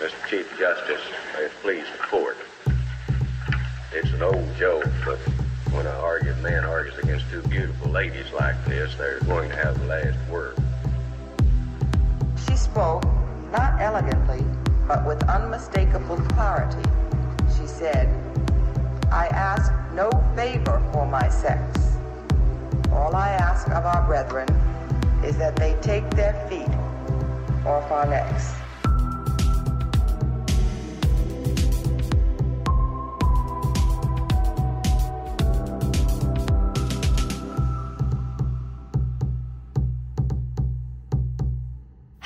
[0.00, 0.28] Mr.
[0.30, 1.02] Chief Justice,
[1.34, 2.38] may it please the court.
[3.92, 5.18] It's an old joke, but
[5.74, 9.78] when an arguing man argues against two beautiful ladies like this, they're going to have
[9.78, 10.56] the last word.
[12.48, 13.04] She spoke,
[13.52, 14.42] not elegantly,
[14.88, 16.88] but with unmistakable clarity.
[17.54, 18.08] She said,
[19.12, 21.78] I ask no favor for my sex.
[22.90, 24.48] All I ask of our brethren
[25.22, 26.74] is that they take their feet
[27.66, 28.59] off our necks.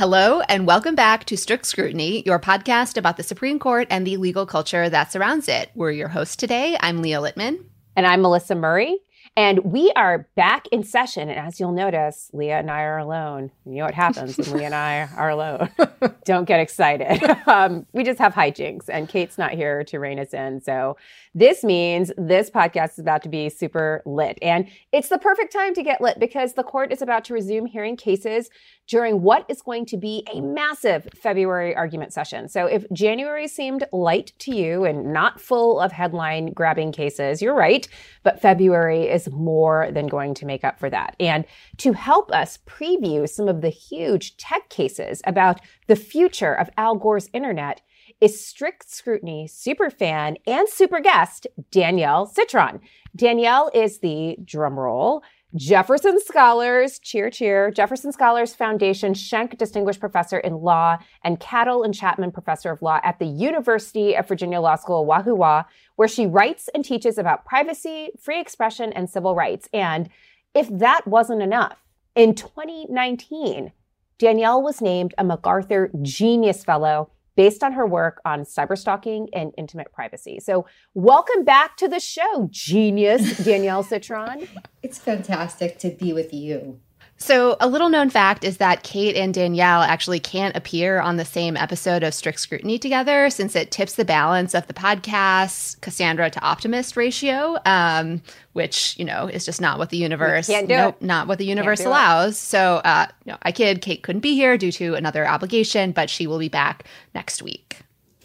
[0.07, 4.19] Hello, and welcome back to Strict Scrutiny, your podcast about the Supreme Court and the
[4.19, 5.71] legal culture that surrounds it.
[5.75, 6.77] We're your hosts today.
[6.79, 7.65] I'm Leah Littman.
[7.97, 8.99] And I'm Melissa Murray.
[9.35, 11.31] And we are back in session.
[11.31, 13.51] And as you'll notice, Leah and I are alone.
[13.65, 15.71] You know what happens when Leah and I are alone.
[16.27, 17.23] Don't get excited.
[17.47, 20.63] Um, we just have hijinks, and Kate's not here to rein us in.
[20.63, 20.97] So
[21.35, 24.39] this means this podcast is about to be super lit.
[24.41, 27.67] And it's the perfect time to get lit because the court is about to resume
[27.67, 28.51] hearing cases
[28.87, 32.49] during what is going to be a massive February argument session.
[32.49, 37.55] So if January seemed light to you and not full of headline grabbing cases, you're
[37.55, 37.89] right.
[38.23, 41.17] But February is more than going to make up for that.
[41.19, 41.45] And
[41.79, 46.95] to help us preview some of the huge tech cases about the future of Al
[46.95, 47.81] Gore's internet
[48.21, 52.81] is strict scrutiny super fan and super guest Danielle Citron.
[53.17, 55.23] Danielle is the drumroll
[55.57, 61.95] Jefferson Scholars, cheer, cheer, Jefferson Scholars Foundation Schenck Distinguished Professor in Law and Caddell and
[61.95, 65.65] Chapman Professor of Law at the University of Virginia Law School, Wahoo Wah,
[65.95, 69.69] where she writes and teaches about privacy, free expression, and civil rights.
[69.73, 70.09] And
[70.55, 71.79] if that wasn't enough,
[72.17, 73.71] in 2019,
[74.19, 79.93] Danielle was named a MacArthur Genius Fellow based on her work on cyberstalking and intimate
[79.93, 80.41] privacy.
[80.41, 84.47] So, welcome back to the show, genius Danielle Citron.
[84.83, 86.81] it's fantastic to be with you.
[87.25, 91.25] So, a little known fact is that Kate and Danielle actually can't appear on the
[91.25, 96.29] same episode of Strict Scrutiny together since it tips the balance of the podcast Cassandra
[96.29, 98.21] to Optimist ratio, um,
[98.53, 101.47] which, you know, is just not what the universe, can't do nope, not what the
[101.47, 102.35] universe allows.
[102.35, 102.41] It.
[102.41, 106.27] So, uh, no, I kid, Kate couldn't be here due to another obligation, but she
[106.27, 107.84] will be back next week.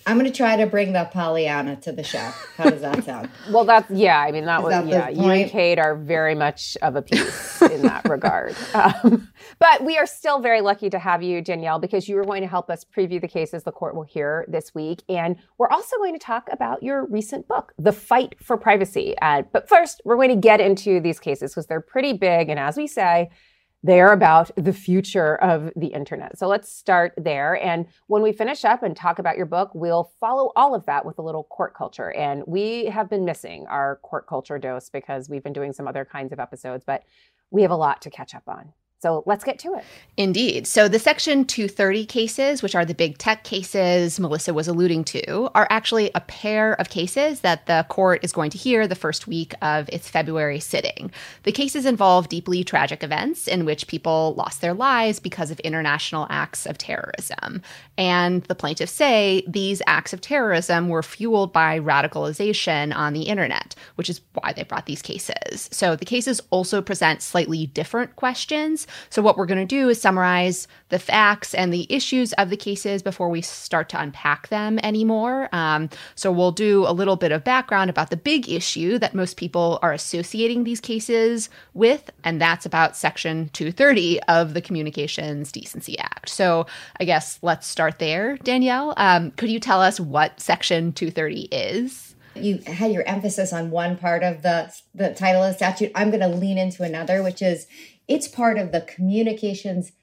[0.10, 2.32] I'm going to try to bring the Pollyanna to the show.
[2.58, 3.30] How does that sound?
[3.52, 4.20] well, that's yeah.
[4.20, 5.10] I mean, that Is was that yeah.
[5.10, 8.56] You and Kate are very much of a piece in that regard.
[8.74, 9.28] Um,
[9.60, 12.48] but we are still very lucky to have you, Danielle, because you are going to
[12.48, 16.14] help us preview the cases the court will hear this week, and we're also going
[16.14, 20.30] to talk about your recent book, "The Fight for Privacy." Uh, but first, we're going
[20.30, 23.30] to get into these cases because they're pretty big, and as we say
[23.84, 26.38] they are about the future of the internet.
[26.38, 27.62] So let's start there.
[27.64, 31.06] And when we finish up and talk about your book, we'll follow all of that
[31.06, 32.12] with a little court culture.
[32.12, 36.04] And we have been missing our court culture dose because we've been doing some other
[36.04, 37.04] kinds of episodes, but
[37.52, 38.74] we have a lot to catch up on.
[39.02, 39.86] So let's get to it.
[40.18, 40.68] Indeed.
[40.68, 45.50] So the Section 230 cases, which are the big tech cases Melissa was alluding to,
[45.56, 49.26] are actually a pair of cases that the court is going to hear the first
[49.26, 51.12] week of its February sitting.
[51.44, 56.28] The cases involve deeply tragic events in which people lost their lives because of international
[56.30, 57.62] acts of terrorism.
[57.98, 63.76] And the plaintiffs say these acts of terrorism were fueled by radicalization on the internet,
[63.96, 65.70] which is why they brought these cases.
[65.72, 70.02] So the cases also present slightly different questions so, what we're going to do is
[70.02, 74.80] summarize the facts and the issues of the cases before we start to unpack them
[74.84, 75.50] anymore.
[75.52, 79.38] Um, so, we'll do a little bit of background about the big issue that most
[79.38, 85.98] people are associating these cases with, and that's about Section 230 of the Communications Decency
[86.00, 86.30] Act.
[86.30, 86.66] So,
[87.00, 88.94] I guess let's start there, Danielle.
[88.98, 92.10] Um, could you tell us what Section 230 is?
[92.36, 96.10] you had your emphasis on one part of the the title of the statute i'm
[96.10, 97.68] going to lean into another which is
[98.10, 99.94] it's part of the Communications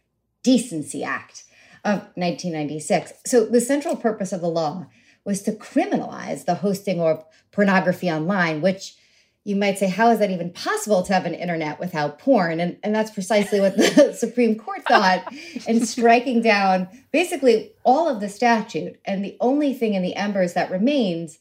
[0.42, 1.44] Decency Act
[1.84, 3.12] of 1996.
[3.26, 4.86] So the central purpose of the law
[5.24, 8.94] was to criminalize the hosting of pornography online, which
[9.42, 12.58] you might say, how is that even possible to have an internet without porn?
[12.58, 15.32] And, and that's precisely what the Supreme Court thought
[15.66, 19.00] in striking down basically all of the statute.
[19.04, 21.38] And the only thing in the embers that remains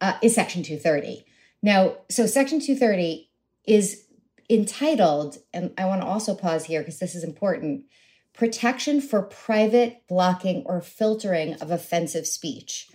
[0.00, 1.24] uh, is Section 230.
[1.62, 3.30] Now, so Section 230
[3.66, 4.04] is
[4.48, 7.84] entitled, and I want to also pause here because this is important
[8.34, 12.88] protection for private blocking or filtering of offensive speech.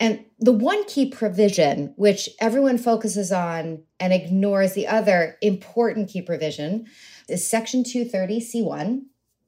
[0.00, 6.22] And the one key provision, which everyone focuses on and ignores the other important key
[6.22, 6.86] provision,
[7.28, 9.02] is Section 230C1.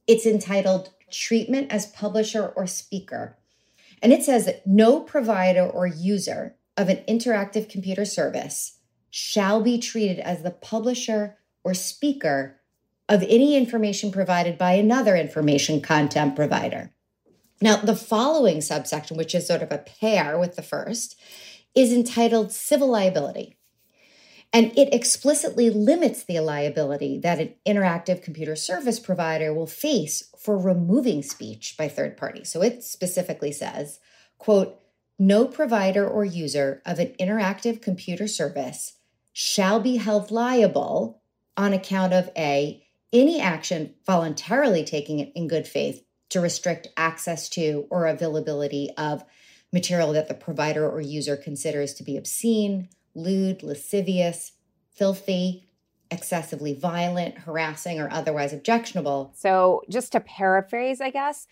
[0.09, 3.39] It's entitled Treatment as Publisher or Speaker.
[4.03, 8.80] And it says that no provider or user of an interactive computer service
[9.11, 12.61] shall be treated as the publisher or speaker
[13.09, 16.93] of any information provided by another information content provider.
[17.61, 21.21] Now, the following subsection, which is sort of a pair with the first,
[21.75, 23.57] is entitled Civil Liability.
[24.53, 30.59] And it explicitly limits the liability that an interactive computer service provider will face for
[30.59, 32.51] removing speech by third parties.
[32.51, 34.01] So it specifically says,
[34.39, 34.81] quote,
[35.19, 38.95] no provider or user of an interactive computer service
[39.41, 41.23] shall be held liable
[41.57, 47.87] on account of A, any action voluntarily taken in good faith to restrict access to
[47.89, 49.25] or availability of
[49.73, 54.53] material that the provider or user considers to be obscene, lewd, lascivious,
[54.91, 55.65] filthy,
[56.11, 59.33] excessively violent, harassing, or otherwise objectionable.
[59.35, 61.47] So, just to paraphrase, I guess,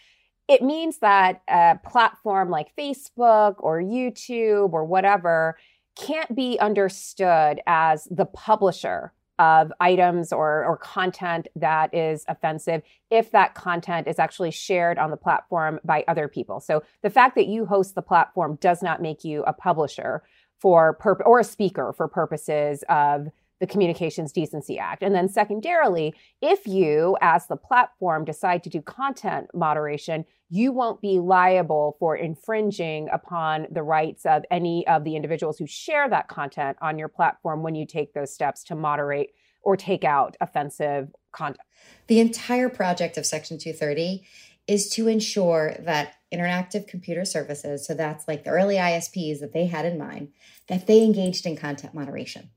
[0.47, 5.57] it means that a platform like Facebook or YouTube or whatever
[5.99, 13.31] can't be understood as the publisher of items or, or content that is offensive if
[13.31, 16.61] that content is actually shared on the platform by other people.
[16.61, 20.23] So the fact that you host the platform does not make you a publisher
[20.59, 23.29] for purpose or a speaker for purposes of
[23.61, 25.03] the Communications Decency Act.
[25.03, 31.01] And then secondarily, if you as the platform decide to do content moderation, you won't
[31.01, 36.29] be liable for infringing upon the rights of any of the individuals who share that
[36.29, 39.31] content on your platform when you take those steps to moderate
[39.63, 41.61] or take out offensive content.
[42.07, 44.25] The entire project of Section 230
[44.67, 49.67] is to ensure that interactive computer services, so that's like the early ISPs that they
[49.67, 50.29] had in mind,
[50.69, 52.51] that they engaged in content moderation.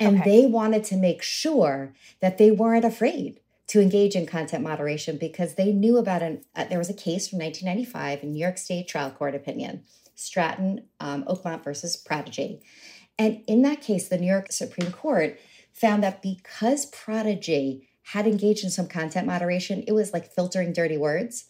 [0.00, 0.30] And okay.
[0.42, 5.54] they wanted to make sure that they weren't afraid to engage in content moderation because
[5.54, 8.88] they knew about an uh, there was a case from 1995 in New York State
[8.88, 9.84] trial court opinion,
[10.14, 12.60] Stratton um, Oakmont versus Prodigy.
[13.18, 15.38] And in that case, the New York Supreme Court
[15.72, 20.98] found that because Prodigy had engaged in some content moderation, it was like filtering dirty
[20.98, 21.46] words.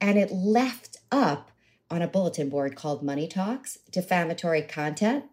[0.00, 1.50] And it left up
[1.90, 5.24] on a bulletin board called Money Talks defamatory content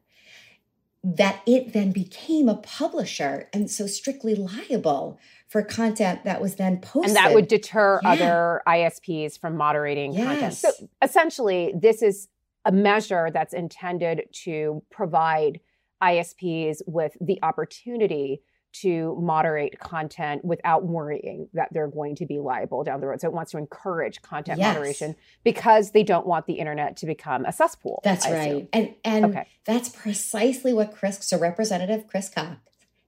[1.03, 6.80] that it then became a publisher and so strictly liable for content that was then
[6.80, 7.09] posted.
[7.09, 8.09] And that would deter yeah.
[8.12, 10.27] other ISPs from moderating yes.
[10.27, 10.53] content.
[10.53, 12.27] So essentially, this is
[12.65, 15.59] a measure that's intended to provide
[16.03, 18.42] ISPs with the opportunity
[18.74, 23.22] to moderate content without worrying that they're going to be liable down the road.
[23.22, 24.74] So it wants to encourage content yes.
[24.74, 28.02] moderation because they don't want the internet to become a cesspool.
[28.04, 28.48] That's I right.
[28.48, 28.68] Assume.
[28.74, 29.48] And and okay.
[29.66, 32.58] that's precisely what Chris so Representative Chris Cox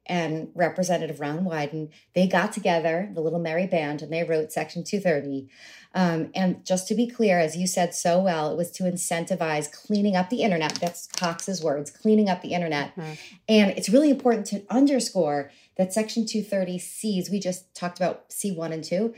[0.05, 4.83] and Representative Ron Wyden, they got together, the Little Merry Band, and they wrote Section
[4.83, 5.49] 230.
[5.95, 9.71] Um, and just to be clear, as you said so well, it was to incentivize
[9.71, 10.75] cleaning up the internet.
[10.75, 12.95] That's Cox's words, cleaning up the internet.
[12.95, 13.13] Mm-hmm.
[13.47, 18.83] And it's really important to underscore that Section 230Cs, we just talked about C1 and
[18.83, 19.13] 2,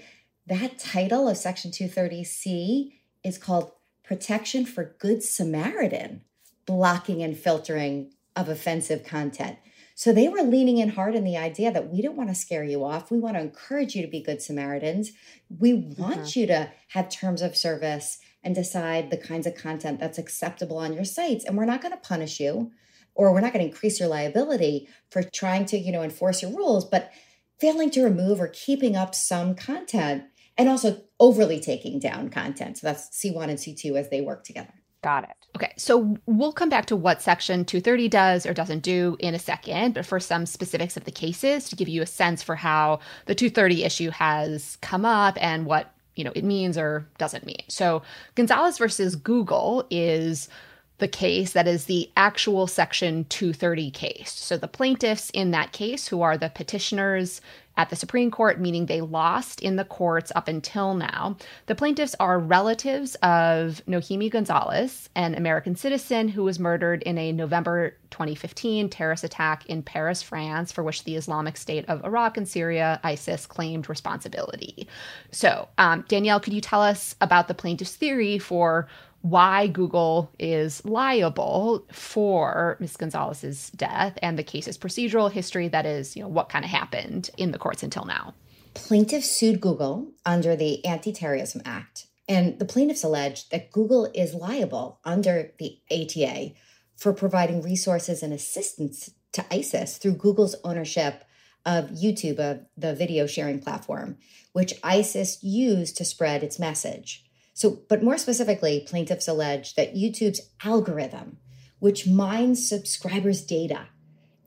[0.48, 3.72] that title of Section 230C is called
[4.04, 6.22] Protection for Good Samaritan,
[6.68, 9.58] blocking and filtering of offensive content.
[9.98, 12.66] So they were leaning in hard in the idea that we don't want to scare
[12.66, 13.10] you off.
[13.10, 15.12] We want to encourage you to be good Samaritans.
[15.50, 16.40] We want mm-hmm.
[16.40, 20.94] you to have terms of service and decide the kinds of content that's acceptable on
[20.94, 21.46] your sites.
[21.46, 22.72] And we're not going to punish you
[23.16, 26.52] or we're not going to increase your liability for trying to, you know, enforce your
[26.52, 27.12] rules, but
[27.60, 30.26] failing to remove or keeping up some content
[30.58, 32.78] and also overly taking down content.
[32.78, 34.74] So that's C1 and C2 as they work together.
[35.06, 35.36] Got it.
[35.56, 39.40] Okay, so we'll come back to what Section 230 does or doesn't do in a
[39.40, 42.98] second, but for some specifics of the cases to give you a sense for how
[43.28, 47.62] the 230 issue has come up and what you know it means or doesn't mean.
[47.68, 48.02] So
[48.34, 50.50] Gonzalez versus Google is
[50.98, 54.32] the case that is the actual Section 230 case.
[54.32, 57.42] So the plaintiffs in that case, who are the petitioners
[57.78, 61.36] at the Supreme Court, meaning they lost in the courts up until now,
[61.66, 67.34] the plaintiffs are relatives of Nohemi Gonzalez, an American citizen who was murdered in a
[67.34, 72.48] November 2015 terrorist attack in Paris, France, for which the Islamic State of Iraq and
[72.48, 74.88] Syria, ISIS, claimed responsibility.
[75.32, 78.88] So, um, Danielle, could you tell us about the plaintiff's theory for
[79.26, 82.96] why Google is liable for Ms.
[82.96, 87.32] Gonzalez's death and the case's procedural history that is, you know, what kind of happened
[87.36, 88.36] in the courts until now.
[88.76, 95.00] Plaintiffs sued Google under the Anti-Terrorism Act, and the plaintiffs alleged that Google is liable
[95.04, 96.52] under the ATA
[96.96, 101.24] for providing resources and assistance to ISIS through Google's ownership
[101.66, 104.18] of YouTube, of the video sharing platform,
[104.54, 107.24] which ISIS used to spread its message.
[107.56, 111.38] So, but more specifically, plaintiffs allege that YouTube's algorithm,
[111.80, 113.88] which mines subscribers' data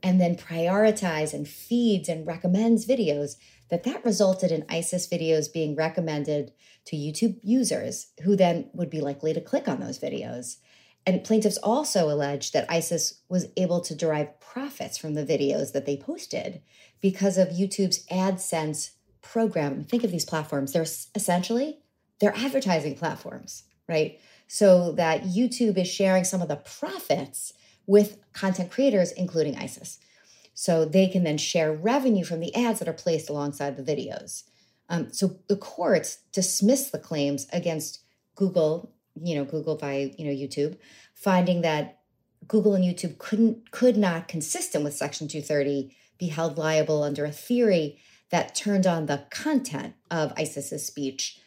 [0.03, 3.35] and then prioritize and feeds and recommends videos,
[3.69, 6.53] that that resulted in ISIS videos being recommended
[6.85, 10.57] to YouTube users who then would be likely to click on those videos.
[11.03, 15.87] And plaintiffs also allege that ISIS was able to derive profits from the videos that
[15.87, 16.61] they posted
[17.01, 18.91] because of YouTube's AdSense
[19.23, 19.83] program.
[19.83, 20.83] Think of these platforms, they're
[21.15, 21.79] essentially
[22.19, 24.19] they're advertising platforms, right?
[24.47, 27.53] So that YouTube is sharing some of the profits
[27.85, 29.99] with content creators, including ISIS.
[30.53, 34.43] So they can then share revenue from the ads that are placed alongside the videos.
[34.89, 38.03] Um, so the courts dismissed the claims against
[38.35, 40.77] Google, you know, Google by you know YouTube,
[41.13, 41.99] finding that
[42.47, 47.31] Google and YouTube couldn't could not, consistent with Section 230, be held liable under a
[47.31, 47.99] theory
[48.29, 51.39] that turned on the content of ISIS's speech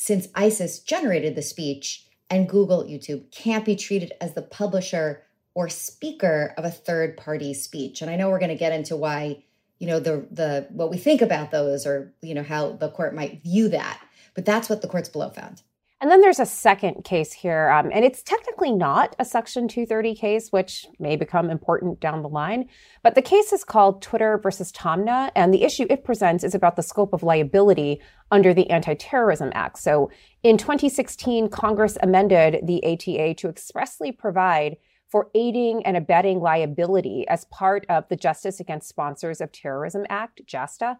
[0.00, 5.68] since ISIS generated the speech and Google, YouTube can't be treated as the publisher or
[5.68, 8.00] speaker of a third party speech.
[8.00, 9.44] And I know we're going to get into why,
[9.78, 13.14] you know, the the what we think about those or, you know, how the court
[13.14, 14.00] might view that.
[14.34, 15.60] But that's what the courts below found.
[16.00, 20.14] And then there's a second case here, um, and it's technically not a Section 230
[20.14, 22.70] case, which may become important down the line.
[23.02, 26.76] But the case is called Twitter versus Taamneh, and the issue it presents is about
[26.76, 29.76] the scope of liability under the Anti Terrorism Act.
[29.78, 30.10] So
[30.42, 34.78] in 2016, Congress amended the ATA to expressly provide
[35.10, 40.40] for aiding and abetting liability as part of the Justice Against Sponsors of Terrorism Act,
[40.46, 40.96] JASTA.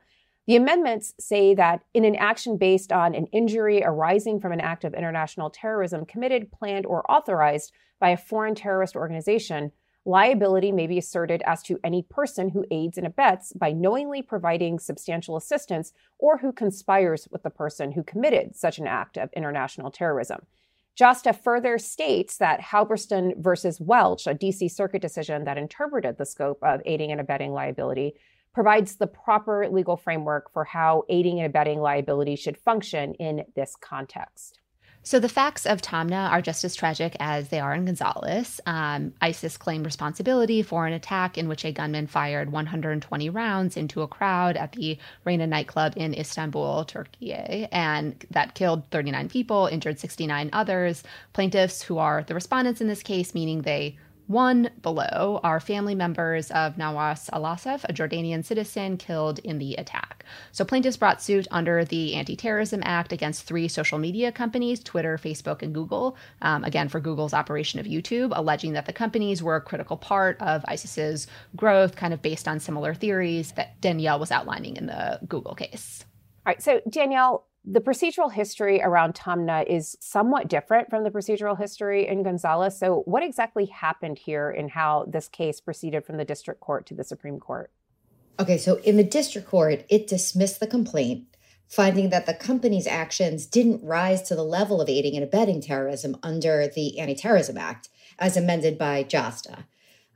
[0.46, 4.84] The amendments say that in an action based on an injury arising from an act
[4.84, 9.72] of international terrorism committed, planned, or authorized by a foreign terrorist organization,
[10.04, 14.78] liability may be asserted as to any person who aids and abets by knowingly providing
[14.78, 19.90] substantial assistance or who conspires with the person who committed such an act of international
[19.90, 20.40] terrorism.
[20.98, 26.58] JASTA further states that Halberstam versus Welch, a DC Circuit decision that interpreted the scope
[26.62, 28.14] of aiding and abetting liability,
[28.52, 33.76] provides the proper legal framework for how aiding and abetting liability should function in this
[33.80, 34.60] context.
[35.02, 38.60] So the facts of Taamneh are just as tragic as they are in Gonzalez.
[38.66, 44.02] Um, ISIS claimed responsibility for an attack in which a gunman fired 120 rounds into
[44.02, 49.98] a crowd at the Reina nightclub in Istanbul, Turkey, and that killed 39 people, injured
[49.98, 51.02] 69 others.
[51.32, 53.96] Plaintiffs, who are the respondents in this case, meaning they
[54.30, 60.24] one below are family members of Nawas Al-Assaf, a Jordanian citizen killed in the attack.
[60.52, 65.62] So plaintiffs brought suit under the Anti-Terrorism Act against three social media companies, Twitter, Facebook,
[65.62, 69.60] and Google, um, again for Google's operation of YouTube, alleging that the companies were a
[69.60, 74.76] critical part of ISIS's growth, kind of based on similar theories that Danielle was outlining
[74.76, 76.04] in the Google case.
[76.46, 81.56] All right, so Danielle, the procedural history around Taamneh is somewhat different from the procedural
[81.56, 82.76] history in Gonzalez.
[82.76, 86.94] So, what exactly happened here in how this case proceeded from the district court to
[86.94, 87.70] the Supreme Court?
[88.40, 91.24] Okay, so in the district court, it dismissed the complaint,
[91.68, 96.16] finding that the company's actions didn't rise to the level of aiding and abetting terrorism
[96.22, 99.64] under the Anti Terrorism Act, as amended by JASTA.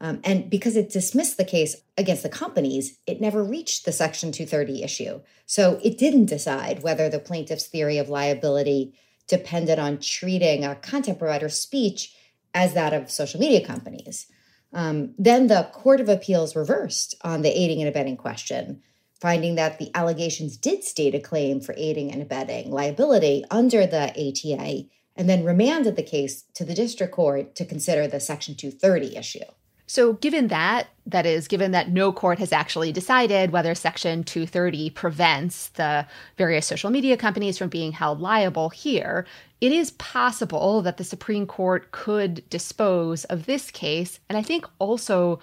[0.01, 4.33] Um, and because it dismissed the case against the companies, it never reached the Section
[4.33, 5.21] 230 issue.
[5.47, 8.95] So it didn't decide whether the plaintiff's theory of liability
[9.29, 12.15] depended on treating a content provider's speech
[12.53, 14.27] as that of social media companies.
[14.73, 18.83] Um, then the Court of Appeals reversed on the aiding and abetting question,
[19.21, 24.11] finding that the allegations did state a claim for aiding and abetting liability under the
[24.11, 29.17] ATA, and then remanded the case to the district court to consider the Section 230
[29.17, 29.45] issue.
[29.87, 34.91] So, given that, that is, given that no court has actually decided whether Section 230
[34.91, 36.07] prevents the
[36.39, 39.27] various social media companies from being held liable here,
[39.61, 44.67] it is possible that the Supreme Court could dispose of this case, and I think
[44.79, 45.41] also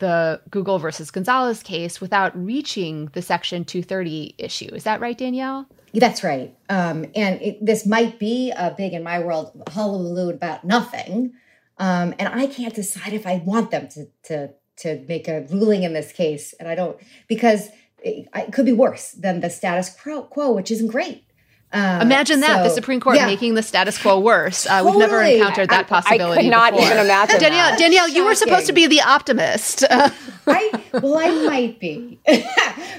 [0.00, 4.74] the Google versus Gonzalez case without reaching the Section 230 issue.
[4.74, 5.66] Is that right, Danielle?
[5.92, 6.54] That's right.
[6.68, 11.32] Um, and it, this might be a big in my world hullabaloo about nothing.
[11.78, 15.82] Um, and I can't decide if I want them to, to, to make a ruling
[15.82, 16.54] in this case.
[16.60, 20.88] And I don't, because it, it could be worse than the status quo, which isn't
[20.88, 21.24] great.
[21.74, 23.26] Uh, Imagine that so, the Supreme Court yeah.
[23.26, 24.64] making the status quo worse.
[24.64, 24.90] Uh, totally.
[24.92, 26.38] We've never encountered that possibility.
[26.38, 26.86] I could not before.
[26.86, 27.40] even imagine.
[27.40, 27.78] Danielle, that.
[27.80, 29.82] Danielle, you were supposed to be the optimist.
[29.90, 32.20] I well, I might be.
[32.28, 32.48] right?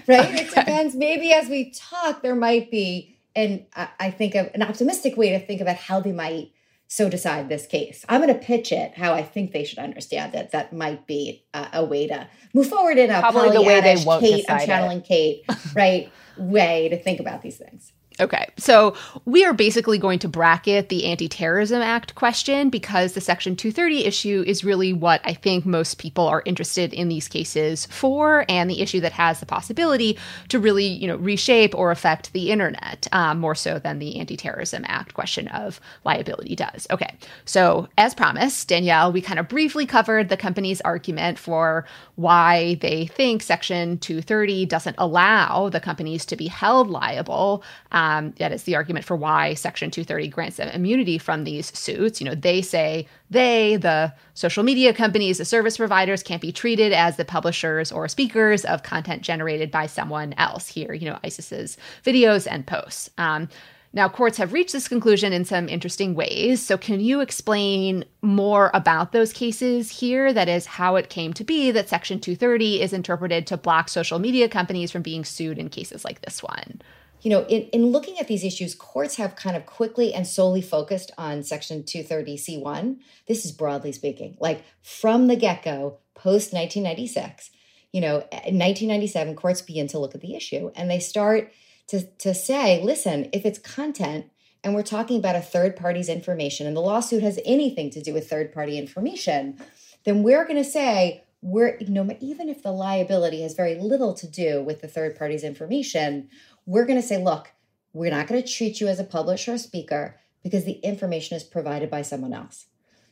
[0.09, 0.93] It depends.
[0.93, 5.29] Maybe as we talk, there might be, and I, I think of an optimistic way
[5.29, 6.51] to think about how they might
[6.87, 8.05] so decide this case.
[8.07, 10.51] I'm going to pitch it how I think they should understand it.
[10.51, 14.03] That might be a, a way to move forward in a probably the way they
[14.05, 15.05] won't Kate, I'm channeling it.
[15.05, 16.11] Kate, right?
[16.37, 17.93] way to think about these things.
[18.21, 18.95] Okay, so
[19.25, 24.05] we are basically going to bracket the Anti Terrorism Act question because the Section 230
[24.05, 28.69] issue is really what I think most people are interested in these cases for, and
[28.69, 30.17] the issue that has the possibility
[30.47, 34.37] to really, you know, reshape or affect the internet um, more so than the Anti
[34.37, 36.87] Terrorism Act question of liability does.
[36.91, 42.75] Okay, so as promised, Danielle, we kind of briefly covered the company's argument for why
[42.75, 47.61] they think Section 230 doesn't allow the companies to be held liable.
[47.91, 51.75] Um, um, that is the argument for why Section 230 grants them immunity from these
[51.77, 52.21] suits.
[52.21, 56.93] You know, they say they, the social media companies, the service providers, can't be treated
[56.93, 60.67] as the publishers or speakers of content generated by someone else.
[60.67, 63.09] Here, you know, ISIS's videos and posts.
[63.17, 63.49] Um,
[63.91, 66.61] now, courts have reached this conclusion in some interesting ways.
[66.61, 70.31] So, can you explain more about those cases here?
[70.33, 74.19] That is, how it came to be that Section 230 is interpreted to block social
[74.19, 76.81] media companies from being sued in cases like this one
[77.25, 80.61] you know, in, in looking at these issues, courts have kind of quickly and solely
[80.61, 82.99] focused on Section 230C1.
[83.27, 87.49] This is broadly speaking, like from the get go, post 1996,
[87.91, 91.51] you know, eh, in 1997, courts begin to look at the issue and they start
[91.87, 94.27] to, to say, listen, if it's content
[94.63, 98.13] and we're talking about a third party's information and the lawsuit has anything to do
[98.13, 99.57] with third party information,
[100.03, 104.15] then we're going to say, we're you know even if the liability has very little
[104.15, 106.27] to do with the third party's information
[106.65, 107.51] we're going to say, look,
[107.93, 111.43] we're not going to treat you as a publisher or speaker because the information is
[111.43, 112.67] provided by someone else.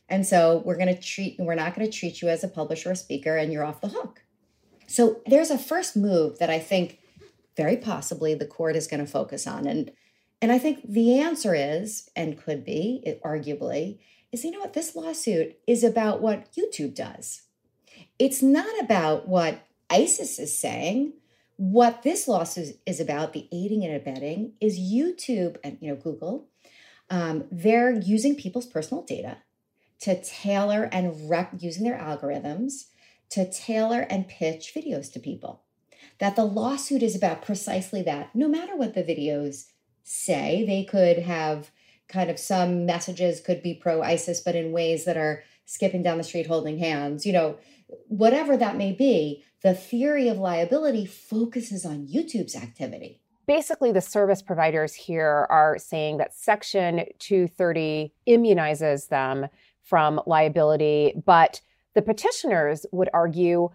[0.08, 2.90] And so we're going to treat, we're not going to treat you as a publisher
[2.90, 4.22] or speaker and you're off the hook.
[4.86, 6.98] So there's a first move that I think
[7.56, 9.66] very possibly the court is going to focus on.
[9.66, 9.92] And,
[10.42, 13.98] and I think the answer is, and could be, it, arguably,
[14.30, 14.74] is you know what?
[14.74, 17.42] This lawsuit is about what YouTube does.
[18.18, 21.14] It's not about what ISIS is saying
[21.56, 26.48] what this lawsuit is about, the aiding and abetting, is YouTube and you know Google.
[27.10, 29.38] Um, they're using people's personal data
[30.00, 32.86] to tailor and rep using their algorithms
[33.30, 35.62] to tailor and pitch videos to people.
[36.18, 38.34] That the lawsuit is about precisely that.
[38.34, 39.66] No matter what the videos
[40.02, 41.70] say, they could have
[42.08, 46.18] kind of some messages could be pro ISIS, but in ways that are skipping down
[46.18, 47.58] the street holding hands, you know,
[48.08, 53.22] whatever that may be, the theory of liability focuses on YouTube's activity.
[53.46, 59.46] Basically, the service providers here are saying that Section 230 immunizes them
[59.82, 61.62] from liability, but
[61.94, 63.70] the petitioners would argue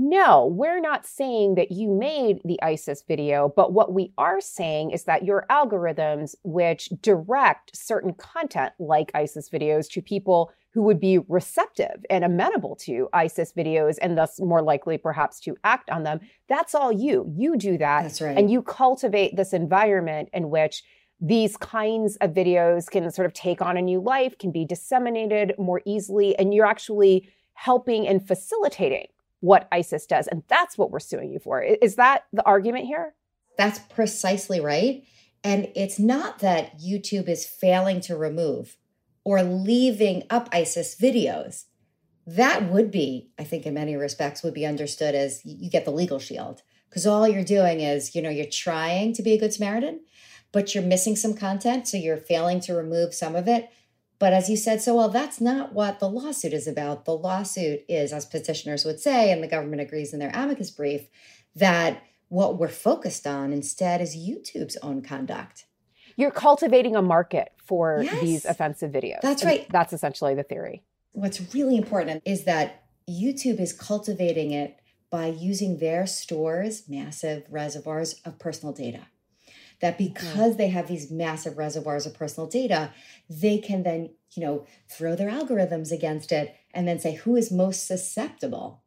[0.00, 4.92] no, we're not saying that you made the ISIS video, but what we are saying
[4.92, 11.00] is that your algorithms, which direct certain content like ISIS videos to people who would
[11.00, 16.04] be receptive and amenable to ISIS videos and thus more likely perhaps to act on
[16.04, 17.34] them, that's all you.
[17.36, 18.02] You do that.
[18.02, 18.38] That's right.
[18.38, 20.84] And you cultivate this environment in which
[21.20, 25.52] these kinds of videos can sort of take on a new life, can be disseminated
[25.58, 29.08] more easily, and you're actually helping and facilitating
[29.40, 30.28] what ISIS does.
[30.28, 31.60] And that's what we're suing you for.
[31.60, 33.14] Is that the argument here?
[33.56, 35.02] That's precisely right.
[35.42, 38.76] And it's not that YouTube is failing to remove
[39.28, 41.64] or leaving up ISIS videos.
[42.26, 45.90] That would be, I think, in many respects, would be understood as you get the
[45.90, 46.62] legal shield.
[46.88, 50.00] Because all you're doing is, you know, you're trying to be a good Samaritan,
[50.50, 51.86] but you're missing some content.
[51.86, 53.68] So you're failing to remove some of it.
[54.18, 57.04] But as you said so well, that's not what the lawsuit is about.
[57.04, 61.06] The lawsuit is, as petitioners would say, and the government agrees in their amicus brief,
[61.54, 65.66] that what we're focused on instead is YouTube's own conduct.
[66.18, 69.20] You're cultivating a market for yes, these offensive videos.
[69.22, 69.62] That's right.
[69.62, 70.82] And that's essentially the theory.
[71.12, 74.78] What's really important is that YouTube is cultivating it
[75.10, 79.06] by using their stores, massive reservoirs of personal data.
[79.80, 80.12] that mm.
[80.12, 82.90] because they have these massive reservoirs of personal data,
[83.28, 87.50] they can then, you know, throw their algorithms against it and then say who is
[87.50, 88.82] most susceptible,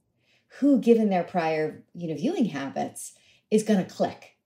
[0.60, 3.14] who, given their prior, you know, viewing habits,
[3.50, 4.38] is going to click.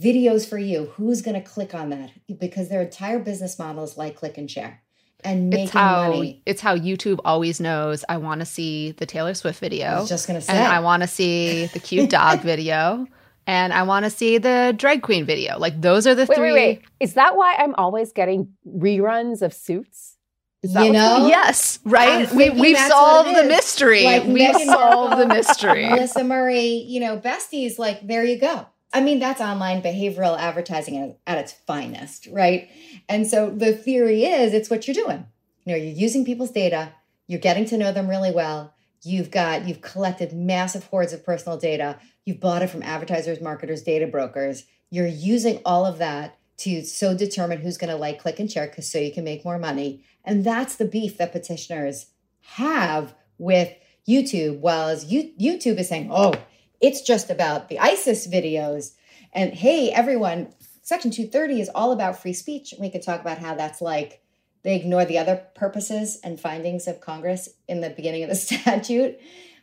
[0.00, 0.92] Videos for you.
[0.96, 2.10] Who's going to click on that?
[2.38, 4.82] Because their entire business model is like click and share
[5.24, 6.42] and making it's how, money.
[6.46, 9.86] It's how YouTube always knows I want to see the Taylor Swift video.
[9.86, 10.52] I was just going to say.
[10.52, 13.06] And I want to see the cute dog video.
[13.46, 15.58] And I want to see the drag queen video.
[15.58, 16.52] Like those are the wait, three.
[16.52, 20.16] Wait, wait, Is that why I'm always getting reruns of Suits?
[20.62, 21.28] Is that you know?
[21.28, 22.30] Yes, right.
[22.32, 24.04] We, we've solved the mystery.
[24.04, 25.88] Like we've solved the mystery.
[25.88, 27.78] Melissa Murray, you know, besties.
[27.78, 28.66] Like there you go.
[28.96, 32.70] I mean, that's online behavioral advertising at, its finest, right?
[33.10, 35.26] And so the theory is it's what you're doing.
[35.66, 36.94] You know, you're using people's data,
[37.26, 38.72] you're getting to know them really well.
[39.02, 41.98] You've got, you've collected massive hordes of personal data.
[42.24, 44.64] You've bought it from advertisers, marketers, data brokers.
[44.88, 48.66] You're using all of that to so determine who's going to like, click, and share
[48.66, 50.04] because so you can make more money.
[50.24, 52.06] And that's the beef that petitioners
[52.40, 53.74] have with
[54.08, 54.60] YouTube.
[54.60, 56.32] While as you, YouTube is saying, oh,
[56.80, 58.94] it's just about the ISIS videos.
[59.32, 62.74] And hey, everyone, Section 230 is all about free speech.
[62.78, 64.22] We could talk about how that's like
[64.62, 69.18] they ignore the other purposes and findings of Congress in the beginning of the statute.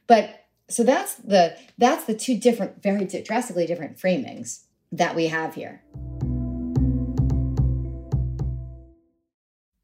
[0.07, 5.55] But so that's the that's the two different, very drastically different framings that we have
[5.55, 5.83] here.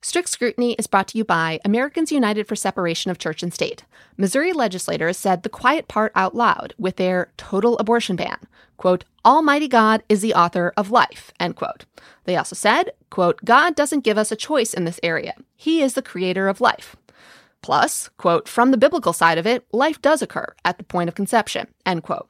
[0.10, 3.84] Strict Scrutiny is brought to you by Americans United for Separation of Church and State.
[4.18, 8.40] Missouri legislators said the quiet part out loud with their total abortion ban.
[8.78, 11.86] Quote, Almighty God is the author of life, end quote.
[12.24, 15.36] They also said, quote, God doesn't give us a choice in this area.
[15.56, 16.96] He is the creator of life.
[17.62, 21.14] Plus, quote, from the biblical side of it, life does occur at the point of
[21.14, 22.28] conception, end quote.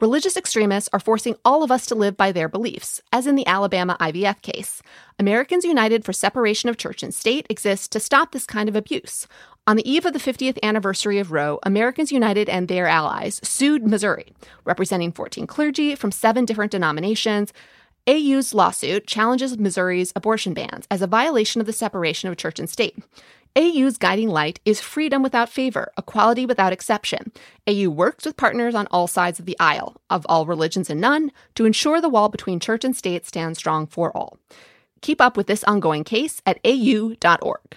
[0.00, 3.46] Religious extremists are forcing all of us to live by their beliefs, as in the
[3.48, 4.80] Alabama IVF case.
[5.18, 9.26] Americans United for Separation of Church and State exists to stop this kind of abuse.
[9.66, 13.84] On the eve of the 50th anniversary of Roe, Americans United and their allies sued
[13.84, 14.32] Missouri,
[14.64, 17.52] representing 14 clergy from seven different denominations.
[18.06, 22.70] AU's lawsuit challenges Missouri's abortion bans as a violation of the separation of church and
[22.70, 22.96] state.
[23.58, 27.32] AU's guiding light is freedom without favor, equality without exception.
[27.66, 31.32] AU works with partners on all sides of the aisle, of all religions and none,
[31.56, 34.38] to ensure the wall between church and state stands strong for all.
[35.00, 37.76] Keep up with this ongoing case at au.org.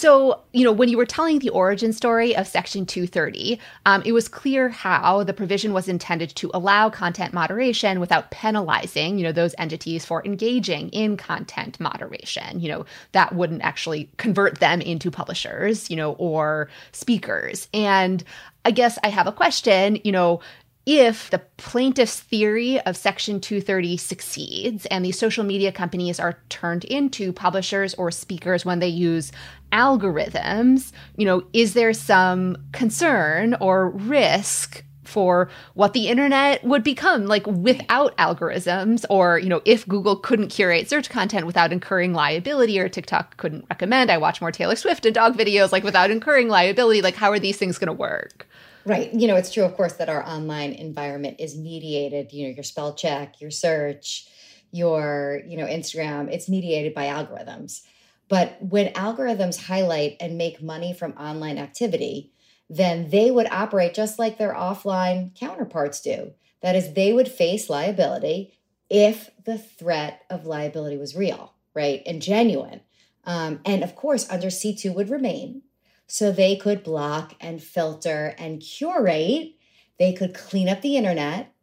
[0.00, 4.12] So, you know, when you were telling the origin story of Section 230, um, it
[4.12, 9.32] was clear how the provision was intended to allow content moderation without penalizing, you know,
[9.32, 12.60] those entities for engaging in content moderation.
[12.60, 17.68] You know, that wouldn't actually convert them into publishers, you know, or speakers.
[17.74, 18.24] And
[18.64, 20.40] I guess I have a question, you know,
[20.86, 26.84] if the plaintiff's theory of Section 230 succeeds and these social media companies are turned
[26.84, 29.30] into publishers or speakers when they use
[29.72, 37.26] algorithms, you know, is there some concern or risk for what the internet would become
[37.26, 39.04] like without algorithms?
[39.10, 43.66] Or you know if google couldn't curate search content without incurring liability or tiktok couldn't
[43.68, 47.30] recommend i watch more taylor swift and dog videos like without incurring liability like how
[47.30, 48.46] are these things going to work
[48.84, 49.12] Right.
[49.12, 52.64] You know, it's true, of course, that our online environment is mediated, you know, your
[52.64, 54.28] spell check, your search,
[54.72, 57.82] your, you know, Instagram, it's mediated by algorithms.
[58.28, 62.32] But when algorithms highlight and make money from online activity,
[62.70, 66.32] then they would operate just like their offline counterparts do.
[66.62, 68.54] That is, they would face liability
[68.88, 72.80] if the threat of liability was real, right, and genuine.
[73.24, 75.62] Um, and of course, under C2 would remain
[76.10, 79.54] so they could block and filter and curate.
[79.96, 81.54] They could clean up the internet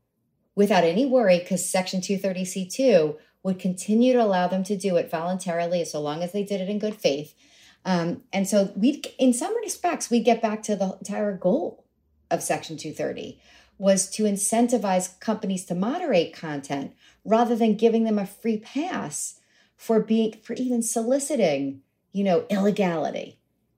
[0.55, 5.83] without any worry because Section 230C2 would continue to allow them to do it voluntarily
[5.83, 7.35] so long as they did it in good faith.
[7.83, 11.83] Um, and so we, in some respects, we get back to the entire goal
[12.31, 13.41] of Section 230
[13.77, 16.93] was to incentivize companies to moderate content
[17.25, 19.41] rather than giving them a free pass
[19.75, 21.81] for being for even soliciting,
[22.13, 23.36] you know, illegality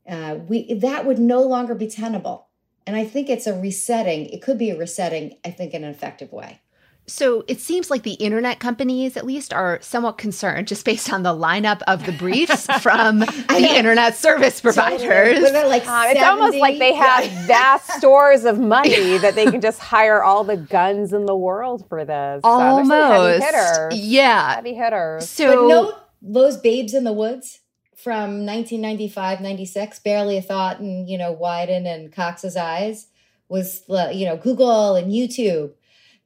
[0.09, 2.47] uh, we that would no longer be tenable
[2.87, 4.25] And I think it's a resetting.
[4.27, 6.61] It could be a resetting, I think, in an effective way.
[7.05, 11.23] So it seems like the internet companies, at least, are somewhat concerned just based on
[11.23, 15.41] the lineup of the briefs from the internet service providers.
[15.51, 19.79] like um, it's almost like they have vast stores of money that they can just
[19.79, 22.41] hire all the guns in the world for this.
[22.43, 23.99] Almost, heavy hitters.
[23.99, 25.29] yeah, heavy hitters.
[25.29, 27.59] So, but no, those babes in the woods
[28.03, 33.07] from 1995, 96, barely a thought in you know Wyden and Cox's eyes
[33.47, 35.73] was uh, you know Google and YouTube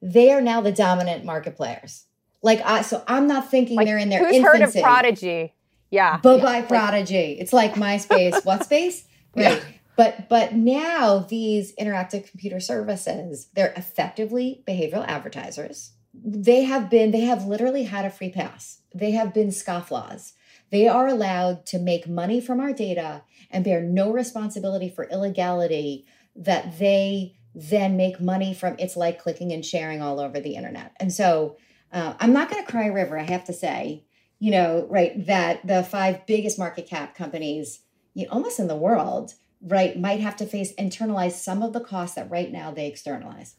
[0.04, 2.04] they are now the dominant market players.
[2.42, 4.58] Like I, so I'm not thinking like, they're in their who's infancy.
[4.58, 5.54] heard of Prodigy?
[5.90, 6.62] Yeah, bye yeah.
[6.62, 7.38] Prodigy.
[7.40, 8.44] It's like MySpace.
[8.44, 9.06] what space?
[9.34, 9.58] Right.
[9.58, 9.64] Yeah.
[9.96, 15.92] But but now these interactive computer services, they're effectively behavioral advertisers.
[16.12, 18.82] They have been, they have literally had a free pass.
[18.94, 20.32] They have been scofflaws.
[20.74, 26.04] They are allowed to make money from our data and bear no responsibility for illegality
[26.34, 30.90] that they then make money from it's like clicking and sharing all over the internet.
[30.98, 31.58] And so
[31.92, 34.02] uh, I'm not going to cry river, I have to say,
[34.40, 37.82] you know, right, that the five biggest market cap companies,
[38.14, 41.78] you know, almost in the world, right, might have to face internalize some of the
[41.78, 43.54] costs that right now they externalize.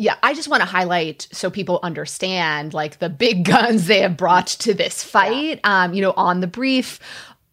[0.00, 4.16] Yeah, I just want to highlight so people understand like the big guns they have
[4.16, 5.60] brought to this fight.
[5.62, 5.84] Yeah.
[5.84, 6.98] Um, you know, on the brief,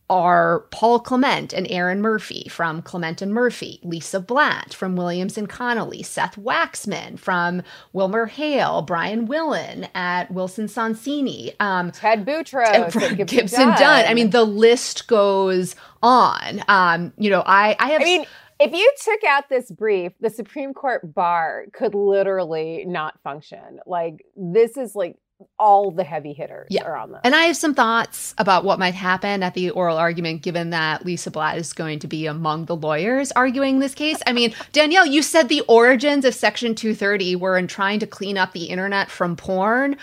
[0.09, 5.49] are Paul Clement and Erin Murphy from Clement and Murphy, Lisa Blatt from Williams and
[5.49, 13.25] Connolly, Seth Waxman from Wilmer Hale, Brian Willen at Wilson Sonsini, um, Ted Boutros, Gibson,
[13.25, 13.79] Gibson Dunn.
[13.79, 14.05] Dunn.
[14.07, 16.63] I mean, the list goes on.
[16.69, 18.01] Um, you know, I, I have.
[18.01, 18.25] I mean,
[18.59, 23.79] if you took out this brief, the Supreme Court bar could literally not function.
[23.85, 25.17] Like, this is like
[25.59, 26.83] all the heavy hitters yeah.
[26.83, 27.21] are on this.
[27.23, 31.05] And I have some thoughts about what might happen at the oral argument, given that
[31.05, 34.19] Lisa Blatt is going to be among the lawyers arguing this case.
[34.25, 38.37] I mean, Danielle, you said the origins of Section 230 were in trying to clean
[38.37, 39.97] up the internet from porn.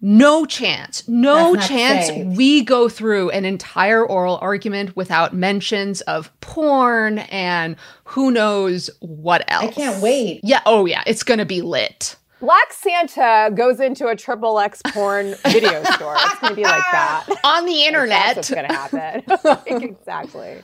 [0.00, 2.26] No chance, no chance safe.
[2.36, 9.44] we go through an entire oral argument without mentions of porn and who knows what
[9.48, 9.64] else.
[9.64, 10.40] I can't wait.
[10.42, 12.16] Yeah, oh yeah, it's going to be lit.
[12.40, 16.14] Black Santa goes into a triple X porn video store.
[16.18, 18.36] It's going to be like that on the internet.
[18.36, 19.82] That's what's going to happen.
[19.82, 20.62] exactly.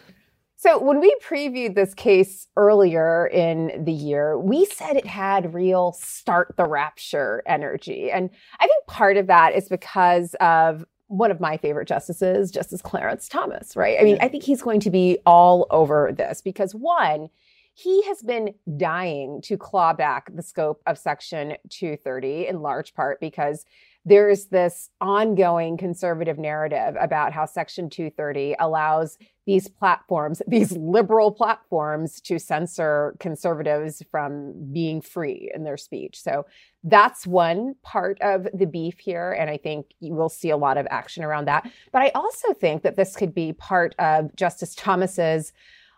[0.63, 5.91] So when we previewed this case earlier in the year, we said it had real
[5.91, 8.13] start the rapture energy.
[8.13, 12.81] And I think part of that is because of one of my favorite justices, Justice
[12.81, 13.99] Clarence Thomas, right?
[14.01, 17.29] I mean, I think he's going to be all over this because one,
[17.75, 23.19] he has been dying to claw back the scope of Section 230 in large part
[23.19, 23.67] because
[24.05, 32.21] there's this ongoing conservative narrative about how Section 230 allows these platforms, these liberal platforms,
[32.23, 36.21] to censor conservatives from being free in their speech.
[36.21, 36.47] So
[36.85, 39.33] that's one part of the beef here.
[39.33, 41.71] And I think you will see a lot of action around that.
[41.93, 45.53] But I also think that this could be part of Justice Thomas's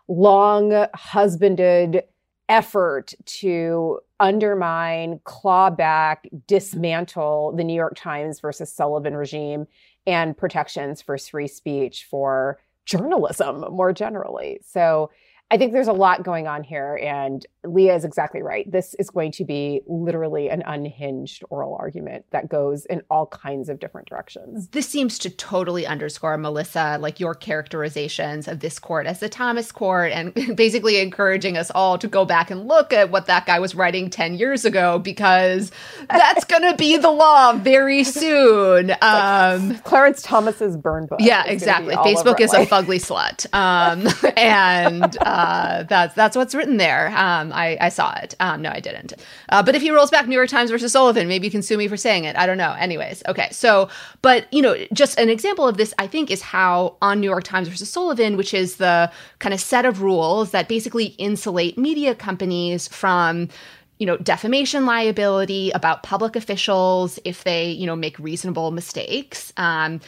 [0.07, 2.03] long husbanded
[2.49, 9.67] effort to undermine, claw back, dismantle the New York Times versus Sullivan regime
[10.07, 14.59] and protections for free speech for journalism more generally.
[14.63, 15.09] So
[15.51, 18.69] I think there's a lot going on here, and Leah is exactly right.
[18.69, 23.69] This is going to be literally an unhinged oral argument that goes in all kinds
[23.69, 24.69] of different directions.
[24.69, 29.71] This seems to totally underscore, Melissa, like your characterizations of this court as the Thomas
[29.71, 33.59] court, and basically encouraging us all to go back and look at what that guy
[33.59, 35.71] was writing 10 years ago, because
[36.09, 38.89] that's going to be the law very soon.
[38.99, 41.19] Um, like Clarence Thomas's burn book.
[41.21, 41.95] Yeah, exactly.
[41.97, 43.45] Facebook is a fugly slut.
[43.55, 45.17] Um, and.
[45.21, 47.09] Uh, uh, that's that's what's written there.
[47.09, 48.35] Um, I, I saw it.
[48.39, 49.11] Um, no, I didn't.
[49.49, 51.77] Uh, but if he rolls back New York Times versus Sullivan, maybe you can sue
[51.77, 52.37] me for saying it.
[52.37, 52.71] I don't know.
[52.71, 53.49] Anyways, okay.
[53.51, 53.89] So,
[54.21, 57.43] but you know, just an example of this, I think, is how on New York
[57.43, 62.15] Times versus Sullivan, which is the kind of set of rules that basically insulate media
[62.15, 63.49] companies from
[63.97, 69.99] you know defamation liability about public officials if they you know make reasonable mistakes um,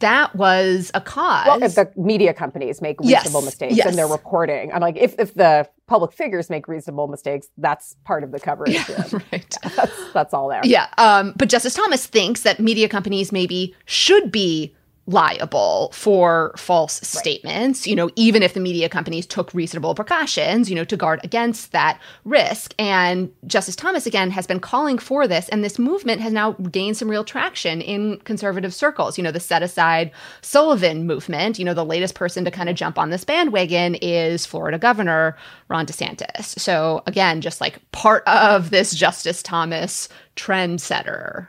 [0.00, 1.46] that was a cause.
[1.46, 3.86] Well, if the media companies make reasonable yes, mistakes yes.
[3.86, 8.24] and they're reporting, I'm like, if, if the public figures make reasonable mistakes, that's part
[8.24, 8.74] of the coverage.
[8.74, 9.56] Yeah, right.
[9.62, 10.60] Yeah, that's, that's all there.
[10.64, 10.88] Yeah.
[10.98, 14.74] Um, but Justice Thomas thinks that media companies maybe should be
[15.06, 17.20] liable for false right.
[17.20, 21.20] statements, you know, even if the media companies took reasonable precautions, you know, to guard
[21.22, 22.74] against that risk.
[22.78, 25.48] And Justice Thomas, again, has been calling for this.
[25.50, 29.18] And this movement has now gained some real traction in conservative circles.
[29.18, 32.76] You know, the set aside Sullivan movement, you know, the latest person to kind of
[32.76, 35.36] jump on this bandwagon is Florida Governor
[35.68, 36.58] Ron DeSantis.
[36.58, 41.48] So, again, just like part of this Justice Thomas trendsetter.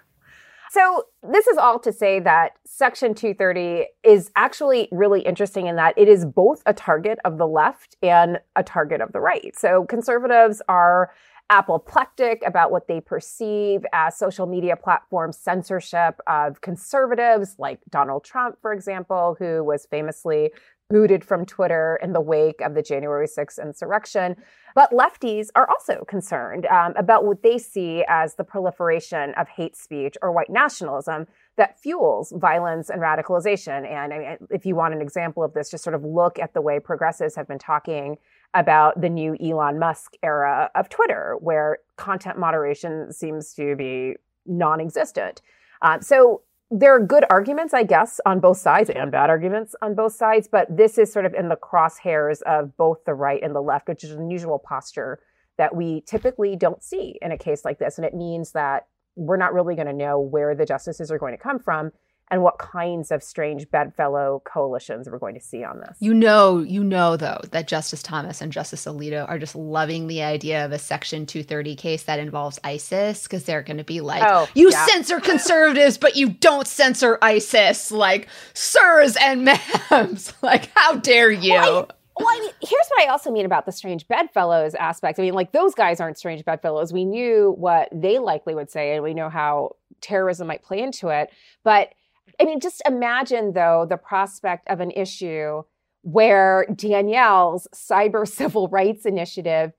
[0.75, 5.93] So, this is all to say that Section 230 is actually really interesting in that
[5.97, 9.57] it is both a target of the left and a target of the right.
[9.57, 11.13] So, conservatives are
[11.49, 18.57] apoplectic about what they perceive as social media platform censorship of conservatives like Donald Trump,
[18.61, 20.51] for example, who was famously
[20.89, 24.35] booted from Twitter in the wake of the January 6th insurrection.
[24.75, 29.77] But lefties are also concerned um, about what they see as the proliferation of hate
[29.77, 33.89] speech or white nationalism that fuels violence and radicalization.
[33.89, 36.53] And I mean, if you want an example of this, just sort of look at
[36.53, 38.17] the way progressives have been talking
[38.53, 44.81] about the new Elon Musk era of Twitter, where content moderation seems to be non
[44.81, 45.41] existent.
[45.81, 49.93] Uh, so there are good arguments, I guess, on both sides and bad arguments on
[49.93, 53.55] both sides, but this is sort of in the crosshairs of both the right and
[53.55, 55.19] the left, which is an unusual posture
[55.57, 57.97] that we typically don't see in a case like this.
[57.97, 61.33] And it means that we're not really going to know where the justices are going
[61.33, 61.91] to come from
[62.31, 65.97] and what kinds of strange bedfellow coalitions we're going to see on this.
[65.99, 70.23] You know, you know though that Justice Thomas and Justice Alito are just loving the
[70.23, 74.23] idea of a Section 230 case that involves ISIS because they're going to be like,
[74.25, 74.85] oh, "You yeah.
[74.87, 81.53] censor conservatives, but you don't censor ISIS." Like, sirs and ma'ams, like, how dare you?
[81.53, 85.19] Well, I- well, I mean, here's what I also mean about the strange bedfellows aspect.
[85.19, 86.93] I mean, like those guys aren't strange bedfellows.
[86.93, 91.09] We knew what they likely would say, and we know how terrorism might play into
[91.09, 91.29] it.
[91.65, 91.89] But
[92.39, 95.63] I mean, just imagine though the prospect of an issue
[96.01, 99.71] where Danielle's cyber civil rights initiative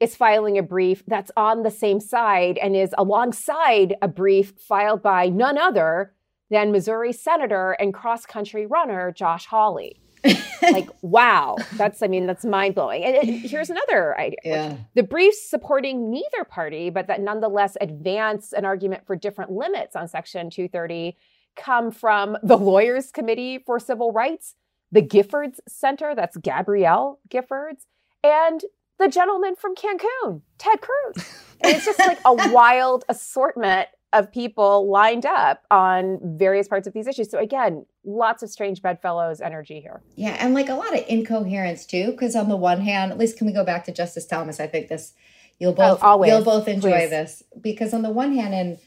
[0.00, 5.02] is filing a brief that's on the same side and is alongside a brief filed
[5.02, 6.14] by none other
[6.50, 10.00] than Missouri Senator and cross country runner Josh Hawley
[10.62, 13.04] like, wow, that's, I mean, that's mind blowing.
[13.04, 14.38] And it, here's another idea.
[14.44, 14.76] Yeah.
[14.94, 20.08] The briefs supporting neither party, but that nonetheless advance an argument for different limits on
[20.08, 21.16] Section 230
[21.58, 24.54] come from the Lawyers Committee for Civil Rights,
[24.90, 27.86] the Giffords Center, that's Gabrielle Giffords,
[28.24, 28.62] and
[28.98, 31.26] the gentleman from Cancun, Ted Cruz.
[31.60, 36.94] And it's just like a wild assortment of people lined up on various parts of
[36.94, 37.30] these issues.
[37.30, 40.00] So again, lots of strange bedfellows energy here.
[40.14, 43.36] Yeah, and like a lot of incoherence too, because on the one hand, at least
[43.36, 44.60] can we go back to Justice Thomas?
[44.60, 45.14] I think this
[45.58, 47.10] you'll oh, both oh, you'll both enjoy Please.
[47.10, 48.78] this because on the one hand, and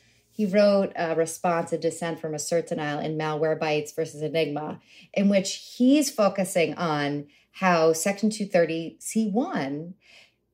[0.42, 4.82] he wrote a response, a dissent from a cert denial in malware Malwarebytes versus Enigma,
[5.14, 9.94] in which he's focusing on how Section 230 C1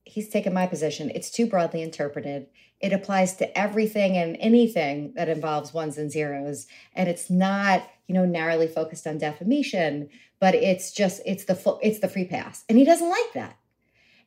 [0.04, 1.10] he's taken my position.
[1.16, 2.48] It's too broadly interpreted.
[2.82, 6.68] It applies to everything and anything that involves ones and zeros.
[6.94, 10.10] And it's not, you know, narrowly focused on defamation,
[10.42, 12.66] but it's just, it's the full, it's the free pass.
[12.68, 13.58] And he doesn't like that.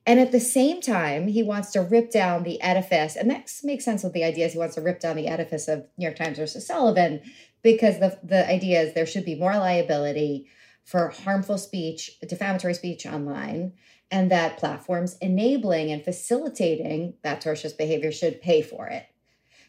[0.07, 3.17] And at the same time, he wants to rip down the edifice.
[3.17, 4.53] And that makes sense with the ideas.
[4.53, 7.21] He wants to rip down the edifice of New York Times versus Sullivan
[7.63, 10.49] because the, the idea is there should be more liability
[10.85, 13.75] for harmful speech, defamatory speech online,
[14.11, 19.07] and that platforms enabling and facilitating that tortious behavior should pay for it.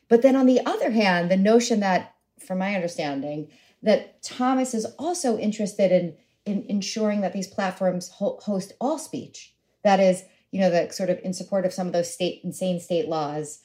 [0.08, 3.50] But then on the other hand, the notion that, from my understanding,
[3.84, 6.16] that Thomas is also interested in,
[6.46, 9.54] in ensuring that these platforms ho- host all speech.
[9.84, 12.80] That is, you know, the sort of in support of some of those state insane
[12.80, 13.60] state laws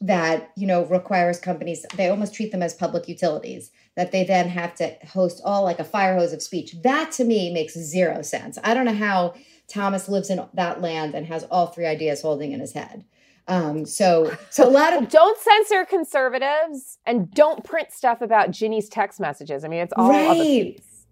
[0.00, 4.48] that, you know, requires companies, they almost treat them as public utilities, that they then
[4.48, 6.74] have to host all like a fire hose of speech.
[6.82, 8.58] That to me makes zero sense.
[8.64, 9.34] I don't know how
[9.68, 13.04] Thomas lives in that land and has all three ideas holding in his head.
[13.46, 18.88] Um, so, so a lot of don't censor conservatives and don't print stuff about Ginny's
[18.88, 19.64] text messages.
[19.64, 20.30] I mean, it's all right.
[20.30, 21.06] of a piece.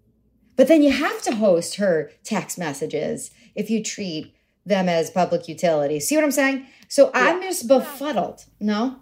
[0.55, 4.33] But then you have to host her text messages if you treat
[4.69, 6.07] them as public utilities.
[6.07, 6.65] See what I'm saying?
[6.87, 7.21] So yeah.
[7.21, 8.45] I'm just befuddled.
[8.59, 8.95] No.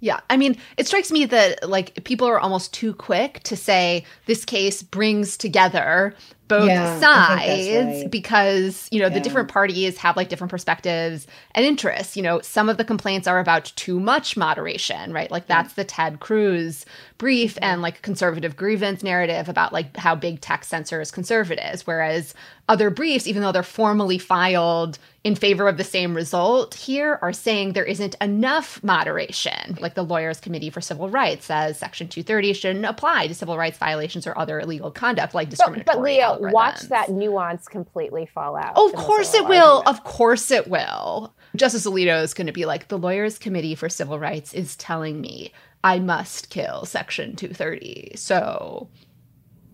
[0.00, 0.20] Yeah.
[0.30, 4.44] I mean, it strikes me that like people are almost too quick to say this
[4.44, 6.14] case brings together
[6.48, 8.10] both Yeah, sides right.
[8.10, 12.68] because you know the different parties have like different perspectives and interests you know some
[12.68, 16.84] of the complaints are about too much moderation right like that's the ted cruz
[17.18, 22.34] brief and like conservative grievance narrative about like how big tech censors conservatives whereas
[22.70, 27.32] other briefs even though they're formally filed in favor of the same result here are
[27.32, 32.52] saying there isn't enough moderation like the lawyers committee for civil rights says section 230
[32.54, 36.36] shouldn't apply to civil rights violations or other illegal conduct like But, discriminatory but Leah,
[36.40, 38.72] watch that nuance completely fall out.
[38.76, 39.78] Oh, of course it will.
[39.78, 39.88] argument.
[39.98, 41.34] Of course it will.
[41.56, 45.20] Justice Alito is going to be like, the Lawyers Committee for Civil Rights is telling
[45.20, 48.12] me I must kill Section 230.
[48.16, 48.88] So,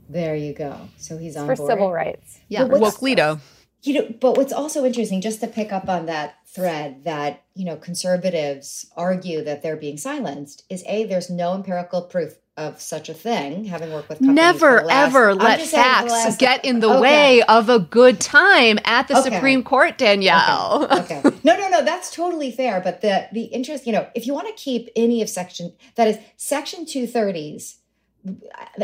[0.09, 0.89] There you go.
[0.99, 1.71] So he's on for board.
[1.71, 2.39] civil rights.
[2.49, 3.41] yeah, But what's- woke Alito.
[3.83, 7.65] You know, but what's also interesting, just to pick up on that thread that, you
[7.65, 13.09] know, conservatives argue that they're being silenced, is A, there's no empirical proof of such
[13.09, 16.11] a thing, having worked with companies Never, the last- ever I'm let just the facts
[16.11, 17.01] last- get in the Okay.
[17.01, 19.31] way of a good time at the Okay.
[19.35, 20.89] Supreme Court, Danielle.
[20.91, 21.21] okay.
[21.45, 22.81] No, no, no, that's totally fair.
[22.81, 26.09] But the the interest, you know, if you want to keep any of section that
[26.09, 27.77] is section 230s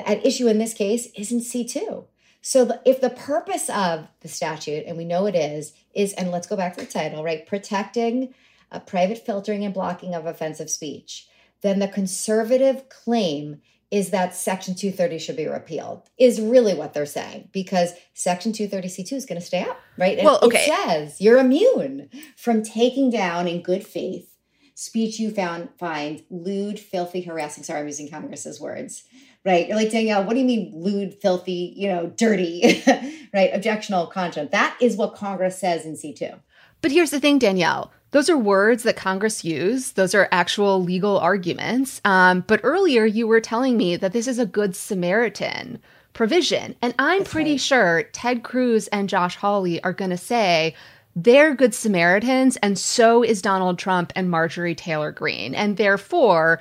[0.05, 2.05] at issue in this case is in C2.
[2.41, 6.31] So the, if the purpose of the statute, and we know it is, is, and
[6.31, 7.47] let's go back to the title, right?
[7.47, 8.35] Protecting
[8.73, 11.29] uh, private filtering and blocking of offensive speech,
[11.63, 13.61] then the conservative claim
[13.93, 19.13] is that Section 230 should be repealed, is really what they're saying, because Section 230C2
[19.13, 20.19] is going to stay up, right?
[20.19, 20.65] And Well, okay.
[20.65, 24.32] It says you're immune from taking down in good faith
[24.75, 27.65] speech you found find lewd, filthy, harassing.
[27.65, 29.05] Sorry, I'm using Congress's words.
[29.45, 29.67] Right.
[29.67, 32.83] You're like, Danielle, what do you mean lewd, filthy, you know, dirty,
[33.35, 33.51] right?
[33.53, 34.53] Objectionable content.
[34.53, 36.39] That is what Congress says in C2.
[36.81, 37.93] But here's the thing, Danielle.
[38.13, 39.93] Those are words that Congress use.
[39.93, 42.01] Those are actual legal arguments.
[42.05, 45.81] Um, but earlier you were telling me that this is a good Samaritan
[46.13, 46.77] provision.
[46.83, 47.61] And I'm pretty right.
[47.61, 50.75] sure Ted Cruz and Josh Hawley are going to say
[51.15, 55.55] they're good Samaritans, and so is Donald Trump and Marjorie Taylor Greene.
[55.55, 56.61] And therefore,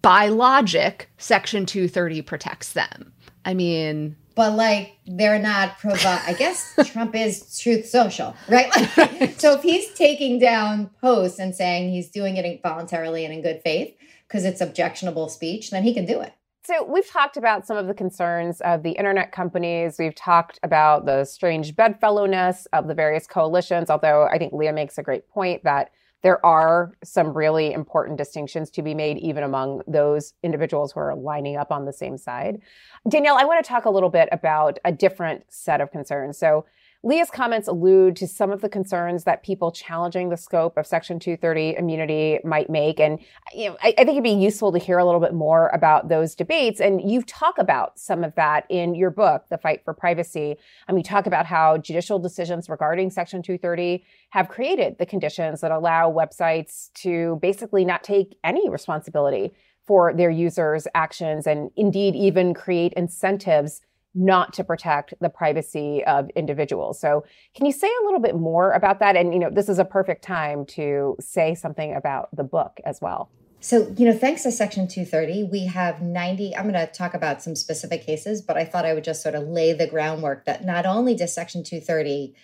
[0.00, 3.12] by logic, Section 230 protects them.
[3.44, 8.70] I mean, But like they're not provide I guess Trump is truth social, right?
[8.96, 13.42] Like, so if he's taking down posts and saying he's doing it voluntarily and in
[13.42, 13.94] good faith
[14.26, 16.32] because it's objectionable speech, then he can do it.
[16.66, 19.96] So we've talked about some of the concerns of the internet companies.
[19.98, 24.96] We've talked about the strange bedfellowness of the various coalitions, although I think Leah makes
[24.96, 25.90] a great point that
[26.22, 31.14] there are some really important distinctions to be made even among those individuals who are
[31.14, 32.62] lining up on the same side.
[33.06, 36.38] Danielle, I want to talk a little bit about a different set of concerns.
[36.38, 36.64] So
[37.04, 41.18] Leah's comments allude to some of the concerns that people challenging the scope of Section
[41.18, 42.98] 230 immunity might make.
[42.98, 43.20] And
[43.52, 46.08] you know, I, I think it'd be useful to hear a little bit more about
[46.08, 46.80] those debates.
[46.80, 50.56] And you talk about some of that in your book, The Fight for Privacy.
[50.88, 55.70] And you talk about how judicial decisions regarding Section 230 have created the conditions that
[55.70, 59.52] allow websites to basically not take any responsibility
[59.86, 63.82] for their users' actions and indeed even create incentives
[64.14, 67.00] not to protect the privacy of individuals.
[67.00, 69.16] So, can you say a little bit more about that?
[69.16, 73.00] And, you know, this is a perfect time to say something about the book as
[73.00, 73.30] well.
[73.64, 76.54] So, you know, thanks to Section 230, we have 90.
[76.54, 79.34] I'm going to talk about some specific cases, but I thought I would just sort
[79.34, 82.34] of lay the groundwork that not only does Section 230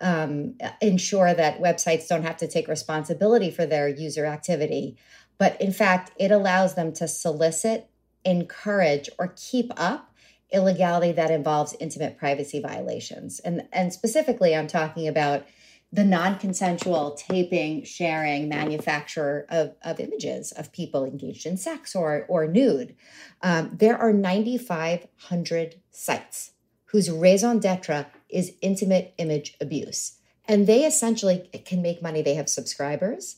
[0.00, 4.96] um, ensure that websites don't have to take responsibility for their user activity,
[5.38, 7.88] but in fact, it allows them to solicit,
[8.24, 10.09] encourage, or keep up
[10.52, 13.40] illegality that involves intimate privacy violations.
[13.40, 15.46] And, and specifically, I'm talking about
[15.92, 22.46] the non-consensual taping, sharing, manufacture of, of images of people engaged in sex or, or
[22.46, 22.94] nude.
[23.42, 26.52] Um, there are 9,500 sites
[26.86, 30.18] whose raison d'etre is intimate image abuse.
[30.46, 32.22] And they essentially can make money.
[32.22, 33.36] They have subscribers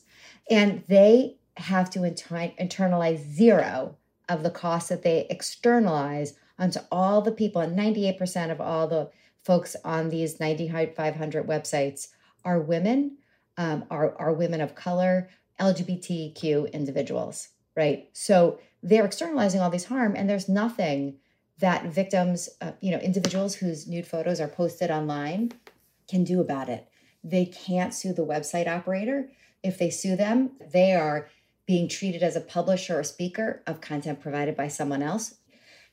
[0.49, 3.97] and they have to inter- internalize zero
[4.29, 7.61] of the costs that they externalize onto all the people.
[7.61, 9.09] And 98% of all the
[9.43, 12.09] folks on these 9,500 websites
[12.45, 13.17] are women,
[13.57, 15.29] um, are, are women of color,
[15.59, 18.09] LGBTQ individuals, right?
[18.13, 21.17] So they're externalizing all these harm, and there's nothing
[21.59, 25.51] that victims, uh, you know, individuals whose nude photos are posted online
[26.07, 26.87] can do about it.
[27.23, 29.29] They can't sue the website operator.
[29.61, 31.29] If they sue them, they are
[31.65, 35.35] being treated as a publisher or speaker of content provided by someone else.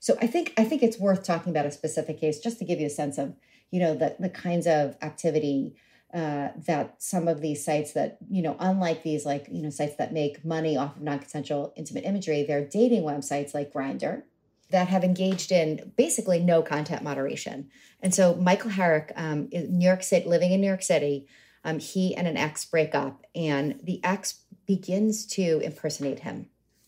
[0.00, 2.80] So I think I think it's worth talking about a specific case just to give
[2.80, 3.34] you a sense of,
[3.70, 5.76] you know, the the kinds of activity
[6.12, 9.96] uh, that some of these sites that you know unlike these like you know sites
[9.96, 14.24] that make money off of non-consensual intimate imagery they're dating websites like Grindr
[14.70, 17.68] that have engaged in basically no content moderation.
[18.00, 21.26] And so Michael Herrick, um, New York City, living in New York City,
[21.64, 26.46] um, he and an ex break up, and the ex begins to impersonate him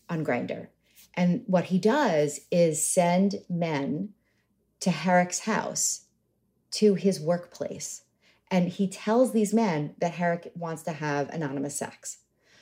[0.09, 0.67] on Grindr.
[1.15, 4.09] And what he does is send men
[4.79, 6.05] to Herrick's house
[6.71, 8.03] to his workplace.
[8.49, 12.17] And he tells these men that Herrick wants to have anonymous sex.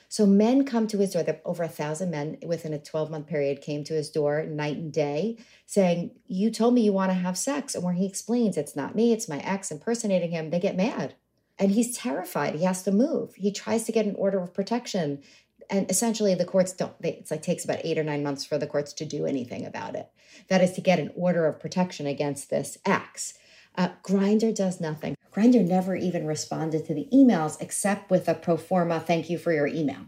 [0.08, 1.24] So men come to his door.
[1.42, 4.92] Over a thousand men within a 12 month period came to his door night and
[4.92, 7.74] day saying, You told me you want to have sex.
[7.74, 11.14] And where he explains it's not me, it's my ex impersonating him, they get mad.
[11.58, 12.54] And he's terrified.
[12.54, 13.34] He has to move.
[13.36, 15.22] He tries to get an order of protection.
[15.70, 18.58] And essentially, the courts don't, they, it's like takes about eight or nine months for
[18.58, 20.08] the courts to do anything about it.
[20.48, 23.34] That is to get an order of protection against this x
[23.74, 25.16] Uh, Grindr does nothing.
[25.34, 29.52] Grindr never even responded to the emails except with a pro forma thank you for
[29.52, 30.06] your email.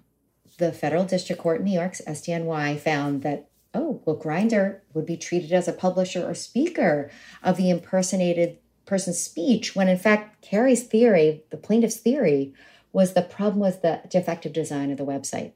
[0.59, 5.17] The federal district court in New York's SDNY found that, oh, well, Grindr would be
[5.17, 7.11] treated as a publisher or speaker
[7.43, 12.53] of the impersonated person's speech, when in fact, Carrie's theory, the plaintiff's theory,
[12.95, 15.53] was the problem was the defective design of the website.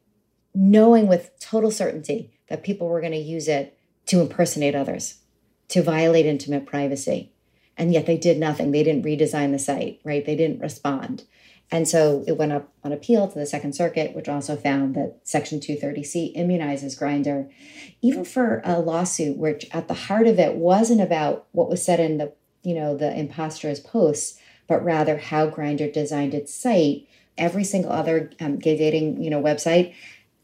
[0.55, 5.21] Knowing with total certainty that people were going to use it to impersonate others,
[5.69, 7.33] to violate intimate privacy
[7.79, 8.73] and yet they did nothing.
[8.73, 10.27] They didn't redesign the site, right?
[10.27, 11.25] They didn't respond.
[11.71, 15.21] And so it went up on appeal to the Second Circuit, which also found that
[15.23, 17.49] Section 230C immunizes Grindr,
[18.03, 22.01] even for a lawsuit which at the heart of it wasn't about what was said
[22.01, 22.33] in the,
[22.63, 27.07] you know, the imposter's posts, but rather how Grindr designed its site.
[27.39, 29.95] Every single other um, gay dating, you know, website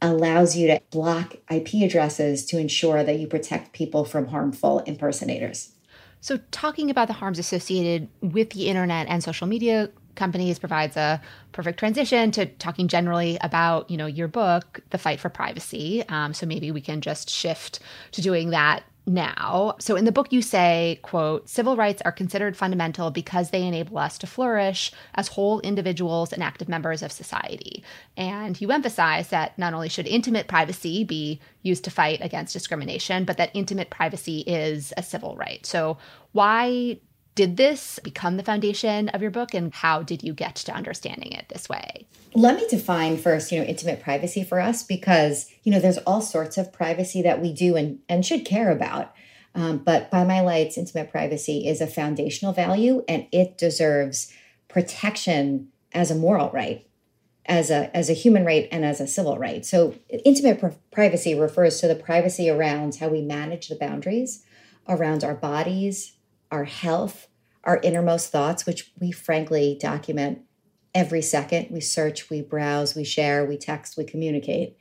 [0.01, 5.73] allows you to block IP addresses to ensure that you protect people from harmful impersonators.
[6.21, 11.21] So, talking about the harms associated with the internet and social media companies provides a
[11.53, 16.05] perfect transition to talking generally about, you know, your book, The Fight for Privacy.
[16.09, 17.81] Um, so maybe we can just shift
[18.13, 19.77] to doing that now.
[19.79, 23.99] So in the book you say, quote, civil rights are considered fundamental because they enable
[23.99, 27.85] us to flourish as whole individuals and active members of society.
[28.17, 33.25] And you emphasize that not only should intimate privacy be used to fight against discrimination,
[33.25, 35.65] but that intimate privacy is a civil right.
[35.67, 35.99] So
[36.33, 36.99] why
[37.35, 41.32] did this become the foundation of your book and how did you get to understanding
[41.32, 42.07] it this way?
[42.35, 46.20] Let me define first, you know, intimate privacy for us because, you know, there's all
[46.20, 49.12] sorts of privacy that we do and, and should care about.
[49.55, 54.32] Um, but by my lights, intimate privacy is a foundational value and it deserves
[54.68, 56.89] protection as a moral right,
[57.47, 59.64] as a, as a human right, and as a civil right.
[59.64, 64.45] So, intimate pr- privacy refers to the privacy around how we manage the boundaries
[64.89, 66.14] around our bodies,
[66.55, 67.27] our health,
[67.65, 70.39] our innermost thoughts, which we frankly document
[70.95, 71.67] every second.
[71.69, 74.77] We search, we browse, we share, we text, we communicate.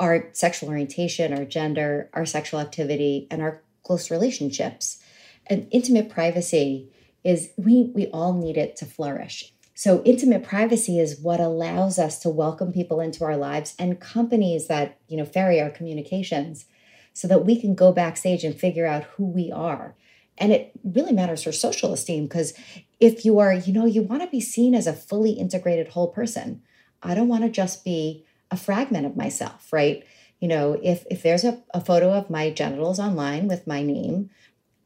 [0.00, 5.00] Our sexual orientation, our gender, our sexual activity, and our close relationships.
[5.46, 6.90] And intimate privacy
[7.22, 9.52] is we we all need it to flourish.
[9.74, 14.66] So intimate privacy is what allows us to welcome people into our lives and companies
[14.66, 16.64] that, you know, ferry our communications
[17.12, 19.94] so that we can go backstage and figure out who we are
[20.38, 22.52] and it really matters for social esteem because
[23.00, 26.08] if you are, you know, you want to be seen as a fully integrated whole
[26.08, 26.62] person.
[27.02, 30.04] I don't want to just be a fragment of myself, right?
[30.40, 34.30] You know, if if there's a, a photo of my genitals online with my name,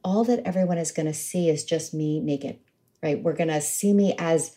[0.03, 2.59] all that everyone is going to see is just me naked,
[3.03, 3.21] right?
[3.21, 4.55] We're going to see me as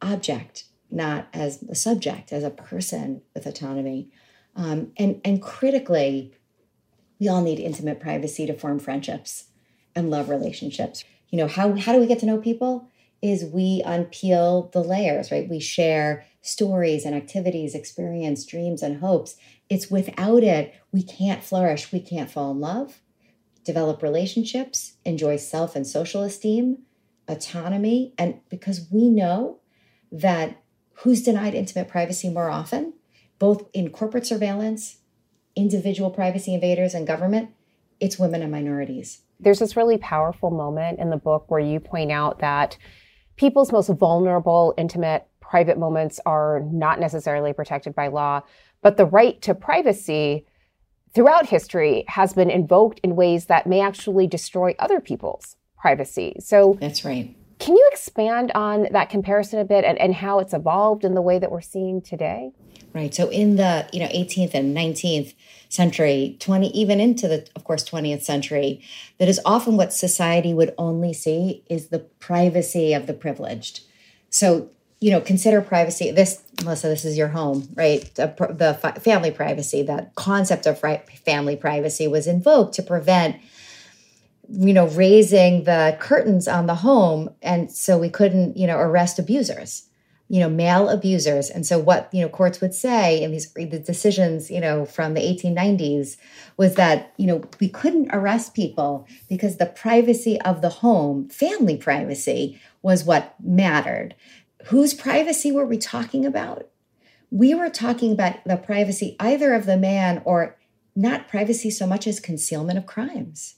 [0.00, 4.10] object, not as a subject, as a person with autonomy.
[4.54, 6.32] Um, and and critically,
[7.18, 9.48] we all need intimate privacy to form friendships
[9.98, 11.04] and love relationships.
[11.30, 12.88] You know, how, how do we get to know people?
[13.20, 15.48] Is we unpeel the layers, right?
[15.48, 19.36] We share stories and activities, experience, dreams, and hopes.
[19.68, 21.92] It's without it, we can't flourish.
[21.92, 23.00] We can't fall in love,
[23.64, 26.84] develop relationships, enjoy self and social esteem,
[27.26, 28.14] autonomy.
[28.16, 29.58] And because we know
[30.12, 30.62] that
[30.94, 32.94] who's denied intimate privacy more often,
[33.38, 34.98] both in corporate surveillance,
[35.54, 37.50] individual privacy invaders, and government,
[38.00, 39.22] it's women and minorities.
[39.40, 42.76] There's this really powerful moment in the book where you point out that
[43.36, 48.42] people's most vulnerable, intimate, private moments are not necessarily protected by law,
[48.82, 50.44] but the right to privacy
[51.14, 56.36] throughout history has been invoked in ways that may actually destroy other people's privacy.
[56.40, 57.34] So That's right.
[57.58, 61.22] Can you expand on that comparison a bit and, and how it's evolved in the
[61.22, 62.52] way that we're seeing today?
[62.94, 63.14] Right.
[63.14, 65.34] So in the, you know, 18th and 19th
[65.68, 68.82] century, 20 even into the of course 20th century,
[69.18, 73.80] that is often what society would only see is the privacy of the privileged.
[74.30, 76.10] So you know, consider privacy.
[76.10, 78.12] This, Melissa, this is your home, right?
[78.16, 83.36] The, the family privacy, that concept of family privacy was invoked to prevent,
[84.50, 87.30] you know, raising the curtains on the home.
[87.42, 89.88] And so we couldn't, you know, arrest abusers,
[90.28, 91.50] you know, male abusers.
[91.50, 95.14] And so what, you know, courts would say in these the decisions, you know, from
[95.14, 96.16] the 1890s
[96.56, 101.76] was that, you know, we couldn't arrest people because the privacy of the home, family
[101.76, 104.14] privacy, was what mattered.
[104.66, 106.68] Whose privacy were we talking about?
[107.30, 110.56] We were talking about the privacy either of the man or
[110.96, 113.56] not privacy so much as concealment of crimes,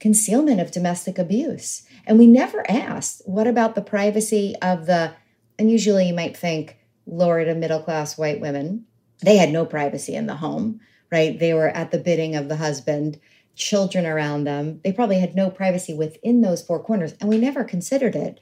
[0.00, 1.82] concealment of domestic abuse.
[2.06, 5.14] And we never asked, what about the privacy of the,
[5.58, 8.86] and usually you might think lower to middle class white women,
[9.22, 10.80] they had no privacy in the home,
[11.12, 11.38] right?
[11.38, 13.20] They were at the bidding of the husband,
[13.54, 14.80] children around them.
[14.82, 17.14] They probably had no privacy within those four corners.
[17.20, 18.40] And we never considered it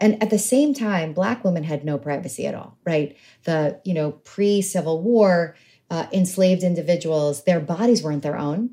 [0.00, 3.94] and at the same time black women had no privacy at all right the you
[3.94, 5.56] know pre-civil war
[5.90, 8.70] uh, enslaved individuals their bodies weren't their own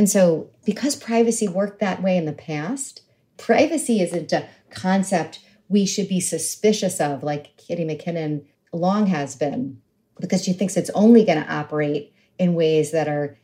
[0.00, 3.02] and so because privacy worked that way in the past
[3.36, 9.82] privacy isn't a concept we should be suspicious of like Kitty MacKinnon long has been
[10.18, 13.36] because she thinks it's only going to operate in ways that are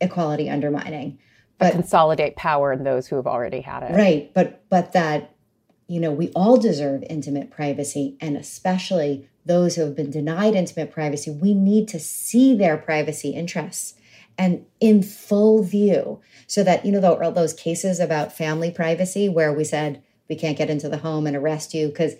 [0.00, 1.18] equality undermining.
[1.58, 3.96] But consolidate power in those who have already had it.
[3.96, 5.34] Right but but that
[5.88, 10.90] you know, we all deserve intimate privacy, and especially those who have been denied intimate
[10.90, 13.94] privacy, we need to see their privacy interests
[14.36, 19.64] and in full view so that, you know, those cases about family privacy where we
[19.64, 21.88] said we can't get into the home and arrest you.
[21.88, 22.14] Because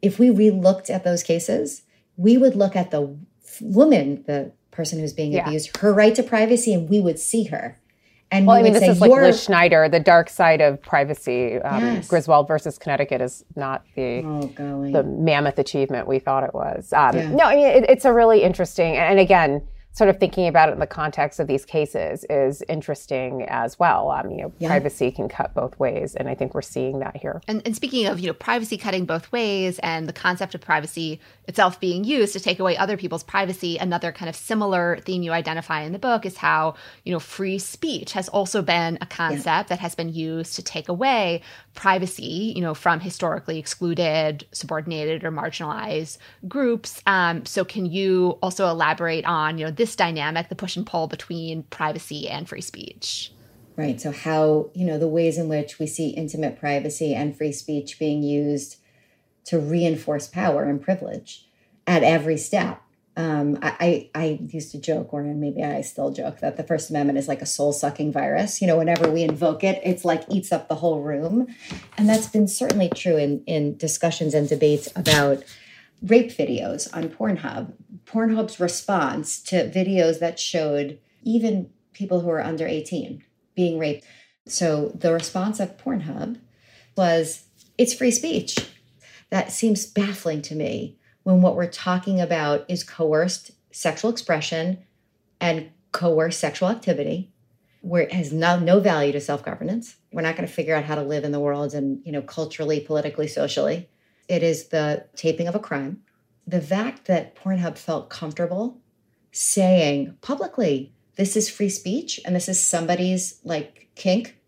[0.00, 1.82] if we re-looked at those cases,
[2.16, 3.16] we would look at the
[3.60, 5.46] woman, the person who's being yeah.
[5.46, 7.78] abused, her right to privacy, and we would see her.
[8.30, 11.60] And well, I mean, this is like Liz Schneider, the dark side of privacy.
[11.60, 12.08] Um, yes.
[12.08, 16.94] Griswold versus Connecticut is not the oh, the mammoth achievement we thought it was.
[16.94, 17.30] Um, yeah.
[17.30, 19.60] No, I mean, it, it's a really interesting, and again,
[19.94, 24.10] sort of thinking about it in the context of these cases is interesting as well.
[24.10, 24.68] Um, you know, yeah.
[24.68, 27.42] privacy can cut both ways, and I think we're seeing that here.
[27.46, 31.20] And, and, speaking of, you know, privacy cutting both ways, and the concept of privacy
[31.46, 35.32] itself being used to take away other people's privacy, another kind of similar theme you
[35.32, 36.74] identify in the book is how
[37.04, 39.62] you know free speech has also been a concept yeah.
[39.64, 41.42] that has been used to take away
[41.74, 47.02] privacy, you know, from historically excluded, subordinated, or marginalized groups.
[47.06, 51.08] Um, so, can you also elaborate on, you know, this dynamic, the push and pull
[51.08, 53.32] between privacy and free speech?
[53.74, 54.00] Right.
[54.00, 57.98] So, how, you know, the ways in which we see intimate privacy and free speech
[57.98, 58.76] being used
[59.46, 61.48] to reinforce power and privilege
[61.86, 62.80] at every step
[63.14, 67.18] um, I, I used to joke, or maybe I still joke, that the First Amendment
[67.18, 68.62] is like a soul sucking virus.
[68.62, 71.54] You know, whenever we invoke it, it's like eats up the whole room.
[71.98, 75.44] And that's been certainly true in, in discussions and debates about
[76.02, 77.72] rape videos on Pornhub.
[78.04, 83.22] Pornhub's response to videos that showed even people who are under 18
[83.54, 84.04] being raped.
[84.46, 86.38] So the response of Pornhub
[86.96, 87.44] was
[87.78, 88.58] it's free speech.
[89.30, 94.78] That seems baffling to me when what we're talking about is coerced sexual expression
[95.40, 97.32] and coerced sexual activity
[97.80, 100.94] where it has no, no value to self-governance we're not going to figure out how
[100.94, 103.88] to live in the world and you know culturally politically socially
[104.28, 106.02] it is the taping of a crime
[106.46, 108.80] the fact that pornhub felt comfortable
[109.30, 114.38] saying publicly this is free speech and this is somebody's like kink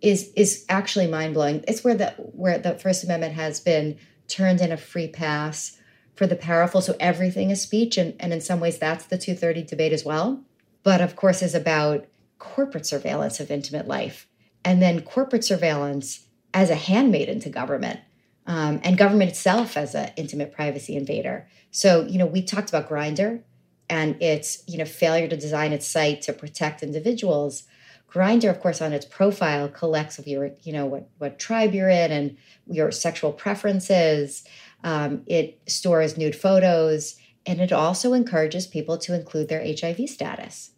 [0.00, 3.98] is is actually mind-blowing it's where the where the first amendment has been
[4.28, 5.76] turned in a free pass
[6.20, 6.82] for the powerful.
[6.82, 7.96] So everything is speech.
[7.96, 10.42] And, and in some ways, that's the 230 debate as well.
[10.82, 12.06] But of course, is about
[12.38, 14.28] corporate surveillance of intimate life.
[14.62, 18.00] And then corporate surveillance as a handmaiden to government.
[18.46, 21.46] Um, and government itself as an intimate privacy invader.
[21.70, 23.42] So, you know, we talked about Grindr
[23.88, 27.64] and its, you know, failure to design its site to protect individuals.
[28.10, 32.10] Grindr, of course, on its profile collects your, you know, what what tribe you're in
[32.10, 32.36] and
[32.66, 34.44] your sexual preferences.
[34.82, 37.16] Um, it stores nude photos,
[37.46, 40.70] and it also encourages people to include their HIV status.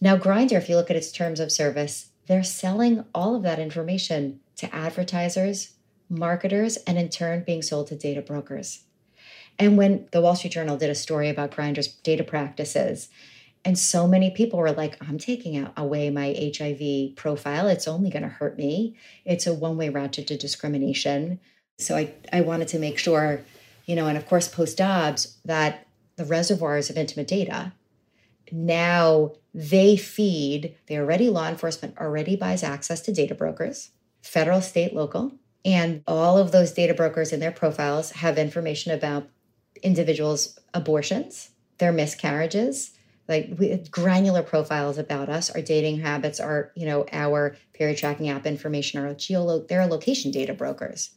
[0.00, 3.58] Now, Grindr, if you look at its terms of service, they're selling all of that
[3.58, 5.71] information to advertisers,
[6.12, 8.84] marketers, and in turn being sold to data brokers.
[9.58, 13.08] And when the Wall Street Journal did a story about Grindr's data practices,
[13.64, 17.68] and so many people were like, I'm taking away my HIV profile.
[17.68, 18.96] It's only going to hurt me.
[19.24, 21.38] It's a one way route to discrimination.
[21.78, 23.40] So I, I wanted to make sure,
[23.86, 25.86] you know, and of course, post Dobbs, that
[26.16, 27.72] the reservoirs of intimate data
[28.52, 33.90] now they feed, they already law enforcement already buys access to data brokers,
[34.20, 35.32] federal, state, local.
[35.64, 39.28] And all of those data brokers in their profiles have information about
[39.82, 42.92] individuals' abortions, their miscarriages,
[43.28, 48.28] like we, granular profiles about us, our dating habits, our you know our period tracking
[48.28, 51.10] app information, our geolo they're location data brokers.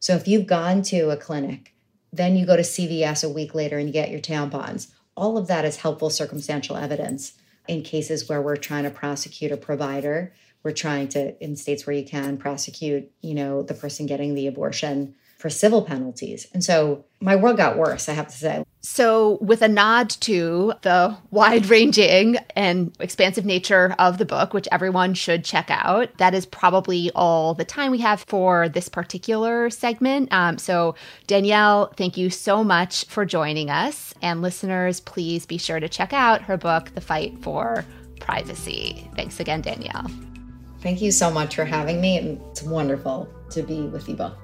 [0.00, 1.74] So if you've gone to a clinic,
[2.12, 4.90] then you go to CVS a week later and you get your tampons.
[5.16, 7.34] All of that is helpful circumstantial evidence
[7.66, 10.34] in cases where we're trying to prosecute a provider
[10.64, 14.46] we're trying to in states where you can prosecute you know the person getting the
[14.46, 16.46] abortion for civil penalties.
[16.54, 18.64] And so my world got worse i have to say.
[18.80, 24.66] So with a nod to the wide ranging and expansive nature of the book which
[24.72, 29.68] everyone should check out that is probably all the time we have for this particular
[29.68, 30.32] segment.
[30.32, 30.94] Um, so
[31.26, 34.14] danielle thank you so much for joining us.
[34.22, 37.84] And listeners please be sure to check out her book the fight for
[38.18, 39.10] privacy.
[39.14, 40.10] Thanks again danielle
[40.84, 42.18] Thank you so much for having me.
[42.18, 44.34] And it's wonderful to be with you both.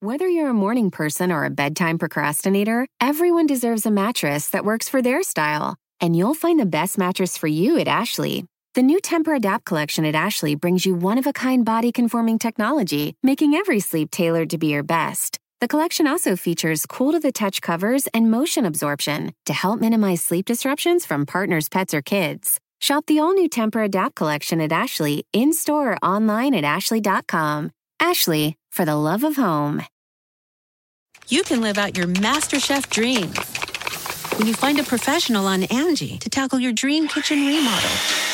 [0.00, 4.86] Whether you're a morning person or a bedtime procrastinator, everyone deserves a mattress that works
[4.86, 5.76] for their style.
[5.98, 8.44] And you'll find the best mattress for you at Ashley.
[8.74, 13.16] The new Tempur-Adapt collection at Ashley brings you one of a kind body conforming technology,
[13.22, 15.38] making every sleep tailored to be your best.
[15.64, 20.22] The collection also features cool to the touch covers and motion absorption to help minimize
[20.22, 22.60] sleep disruptions from partners, pets, or kids.
[22.82, 27.70] Shop the all new Tempur-Adapt collection at Ashley in store or online at Ashley.com.
[27.98, 29.82] Ashley, for the love of home.
[31.28, 33.38] You can live out your MasterChef dreams
[34.38, 38.33] when you find a professional on Angie to tackle your dream kitchen remodel.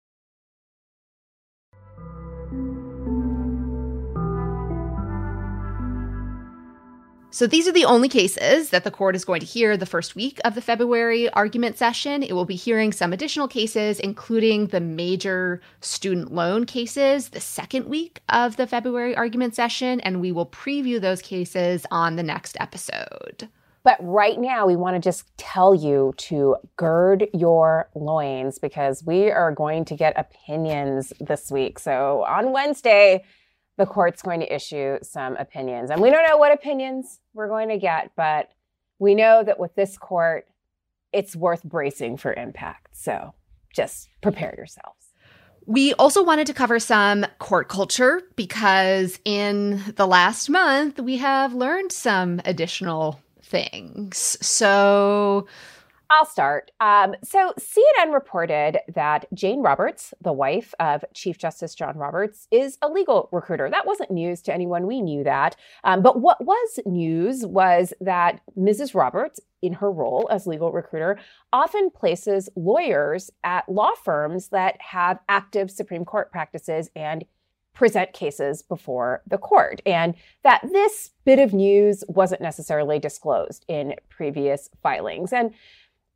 [7.33, 10.17] So these are the only cases that the court is going to hear the first
[10.17, 12.23] week of the February argument session.
[12.23, 17.85] It will be hearing some additional cases, including the major student loan cases, the second
[17.85, 22.57] week of the February argument session, and we will preview those cases on the next
[22.59, 23.47] episode.
[23.83, 29.31] But right now, we want to just tell you to gird your loins because we
[29.31, 31.79] are going to get opinions this week.
[31.79, 33.23] So on Wednesday,
[33.77, 35.89] the court's going to issue some opinions.
[35.89, 38.51] And we don't know what opinions we're going to get, but
[38.99, 40.47] we know that with this court,
[41.11, 42.95] it's worth bracing for impact.
[42.95, 43.33] So
[43.73, 44.97] just prepare yourselves.
[45.65, 51.53] We also wanted to cover some court culture because in the last month, we have
[51.53, 54.37] learned some additional things.
[54.41, 55.47] So
[56.13, 56.71] I'll start.
[56.81, 62.77] Um, so, CNN reported that Jane Roberts, the wife of Chief Justice John Roberts, is
[62.81, 63.69] a legal recruiter.
[63.69, 64.87] That wasn't news to anyone.
[64.87, 65.55] We knew that.
[65.85, 68.93] Um, but what was news was that Mrs.
[68.93, 71.17] Roberts, in her role as legal recruiter,
[71.53, 77.23] often places lawyers at law firms that have active Supreme Court practices and
[77.73, 83.95] present cases before the court, and that this bit of news wasn't necessarily disclosed in
[84.09, 85.31] previous filings.
[85.31, 85.53] And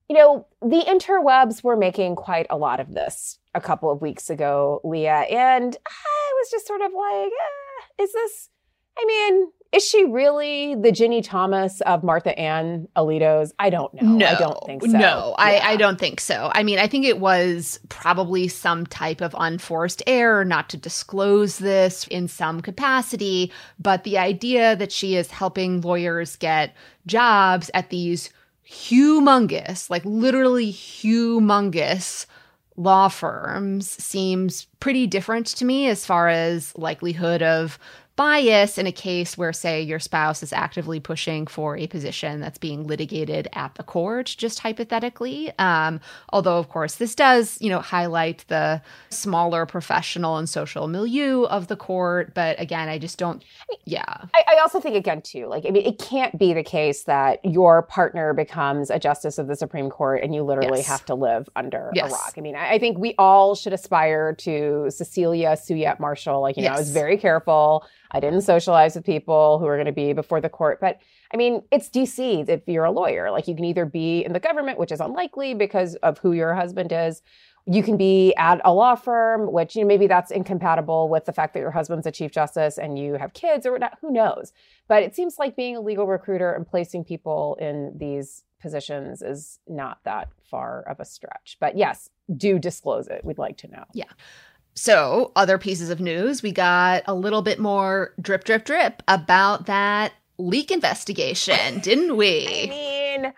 [0.09, 4.29] you know, the interwebs were making quite a lot of this a couple of weeks
[4.29, 8.49] ago, Leah, and I was just sort of like, eh, is this,
[8.97, 13.53] I mean, is she really the Ginny Thomas of Martha Ann Alito's?
[13.59, 14.07] I don't know.
[14.07, 14.87] No, I don't think so.
[14.87, 15.43] No, yeah.
[15.43, 16.49] I, I don't think so.
[16.53, 21.57] I mean, I think it was probably some type of unforced error not to disclose
[21.57, 23.51] this in some capacity.
[23.77, 26.73] But the idea that she is helping lawyers get
[27.05, 28.29] jobs at these
[28.69, 32.25] humongous, like literally humongous
[32.77, 37.79] law firms seems pretty different to me as far as likelihood of
[38.15, 42.57] bias in a case where, say, your spouse is actively pushing for a position that's
[42.57, 45.51] being litigated at the court, just hypothetically.
[45.59, 45.99] Um,
[46.29, 51.67] although, of course, this does, you know, highlight the smaller professional and social milieu of
[51.67, 52.33] the court.
[52.33, 53.43] But again, I just don't,
[53.83, 54.25] yeah.
[54.33, 57.43] I, I also think, again, too, like, I mean, it can't be the case that
[57.43, 60.87] your partner becomes a justice of the Supreme Court and you literally yes.
[60.87, 62.11] have to live under yes.
[62.11, 62.33] a rock.
[62.37, 66.41] I mean, I, I, think we all should aspire to Cecilia Suyat Marshall.
[66.41, 66.71] Like, you yes.
[66.71, 67.85] know, I was very careful
[68.15, 70.79] I didn't socialize with people who are going to be before the court.
[70.79, 71.01] But
[71.33, 73.29] I mean, it's DC if you're a lawyer.
[73.29, 76.55] Like you can either be in the government, which is unlikely because of who your
[76.55, 77.21] husband is.
[77.67, 81.33] You can be at a law firm, which you know maybe that's incompatible with the
[81.33, 83.97] fact that your husband's a chief justice and you have kids or not.
[83.99, 84.53] Who knows?
[84.87, 89.59] But it seems like being a legal recruiter and placing people in these positions is
[89.67, 91.57] not that far of a stretch.
[91.59, 93.25] But yes, do disclose it.
[93.25, 93.83] We'd like to know.
[93.93, 94.11] Yeah.
[94.75, 99.67] So, other pieces of news, we got a little bit more drip, drip, drip about
[99.67, 102.45] that leak investigation, didn't we?
[102.47, 103.33] I mean,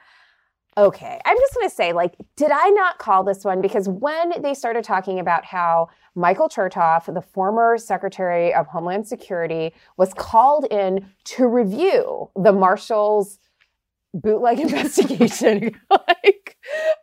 [0.78, 1.22] okay.
[1.24, 3.62] I'm just going to say, like, did I not call this one?
[3.62, 9.74] Because when they started talking about how Michael Chertoff, the former Secretary of Homeland Security,
[9.96, 13.38] was called in to review the Marshals
[14.12, 16.58] bootleg investigation, like,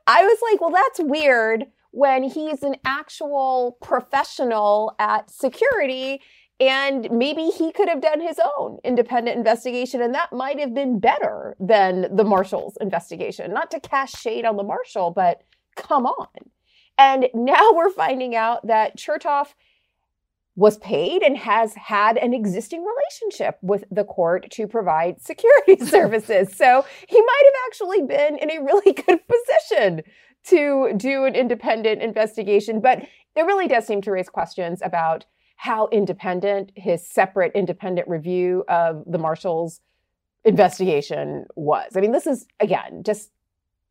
[0.09, 6.21] I was like, well, that's weird when he's an actual professional at security
[6.59, 10.99] and maybe he could have done his own independent investigation, and that might have been
[10.99, 13.53] better than the marshal's investigation.
[13.53, 15.43] Not to cast shade on the marshal, but
[15.77, 16.29] come on.
[16.99, 19.55] And now we're finding out that Chertoff
[20.57, 26.57] was paid and has had an existing relationship with the court to provide security services.
[26.57, 30.03] So he might have actually been in a really good position
[30.49, 32.81] to do an independent investigation.
[32.81, 35.25] But it really does seem to raise questions about
[35.57, 39.81] how independent his separate independent review of the marshals
[40.45, 41.97] investigation was.
[41.97, 43.31] I mean, this is, again, just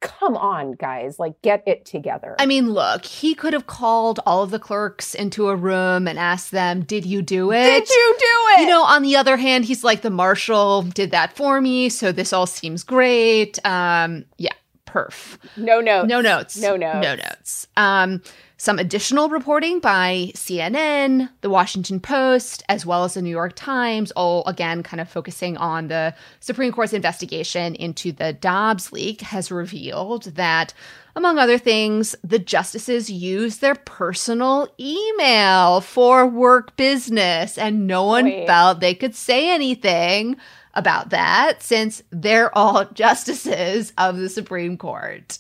[0.04, 2.36] come on, guys, like get it together.
[2.38, 6.20] I mean, look, he could have called all of the clerks into a room and
[6.20, 7.64] asked them, Did you do it?
[7.64, 8.62] Did you do it?
[8.62, 12.12] You know, on the other hand, he's like, The marshal did that for me, so
[12.12, 13.66] this all seems great.
[13.66, 14.54] Um, yeah,
[14.94, 15.38] perf.
[15.58, 16.08] No notes.
[16.08, 16.58] No notes.
[16.58, 17.04] No notes.
[17.04, 17.68] No notes.
[17.78, 18.22] Um,
[18.58, 24.12] some additional reporting by CNN, The Washington Post, as well as the New York Times,
[24.12, 29.52] all again kind of focusing on the Supreme Court's investigation into the Dobbs leak, has
[29.52, 30.74] revealed that,
[31.14, 38.26] among other things, the justices use their personal email for work business, and no one
[38.26, 38.48] Wait.
[38.48, 40.38] felt they could say anything
[40.74, 45.40] about that since they're all justices of the Supreme Court.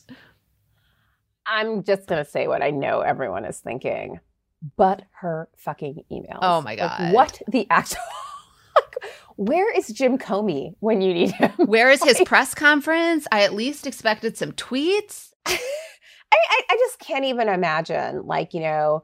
[1.45, 4.19] I'm just going to say what I know everyone is thinking.
[4.77, 6.39] But her fucking emails.
[6.41, 7.13] Oh my Like, God.
[7.13, 7.99] what the actual.
[9.35, 11.51] Where is Jim Comey when you need him?
[11.57, 13.27] Where is his press conference?
[13.31, 15.31] I at least expected some tweets.
[15.45, 15.57] I,
[16.31, 19.03] I, I just can't even imagine, like, you know,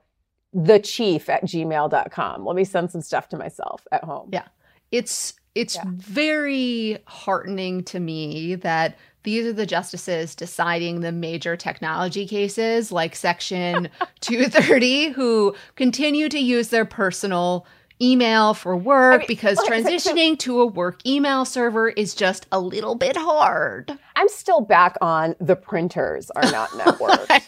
[0.54, 2.46] the chief at gmail.com.
[2.46, 4.30] Let me send some stuff to myself at home.
[4.32, 4.48] Yeah.
[4.92, 5.84] It's it's Yeah.
[5.88, 13.16] very heartening to me that these are the justices deciding the major technology cases like
[13.16, 13.90] section
[14.22, 17.66] 230 who continue to use their personal
[18.02, 22.16] email for work mean, because okay, so- so- transitioning to a work email server is
[22.16, 23.92] just a little bit hard.
[24.16, 27.26] I'm still back on the printers are not networked.
[27.30, 27.42] I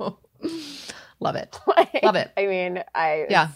[0.00, 0.16] know.
[1.20, 1.58] Love it.
[1.76, 2.32] Like, Love it.
[2.36, 3.48] I mean, I Yeah.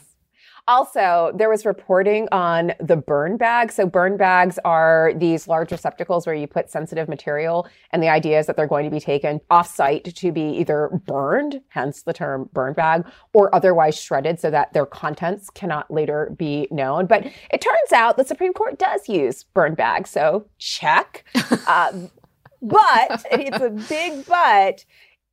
[0.69, 3.71] Also, there was reporting on the burn bag.
[3.71, 8.41] So, burn bags are these large receptacles where you put sensitive material, and the idea
[8.41, 12.13] is that they're going to be taken off site to be either burned, hence the
[12.13, 17.07] term burn bag, or otherwise shredded so that their contents cannot later be known.
[17.07, 20.11] But it turns out the Supreme Court does use burn bags.
[20.11, 21.25] So, check.
[21.69, 21.93] uh,
[22.63, 24.85] but it's a big but.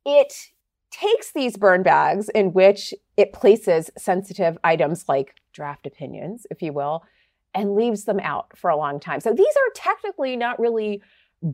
[0.06, 0.34] It
[0.94, 6.72] takes these burn bags in which it places sensitive items like draft opinions, if you
[6.72, 7.02] will,
[7.52, 9.20] and leaves them out for a long time.
[9.20, 11.02] So these are technically not really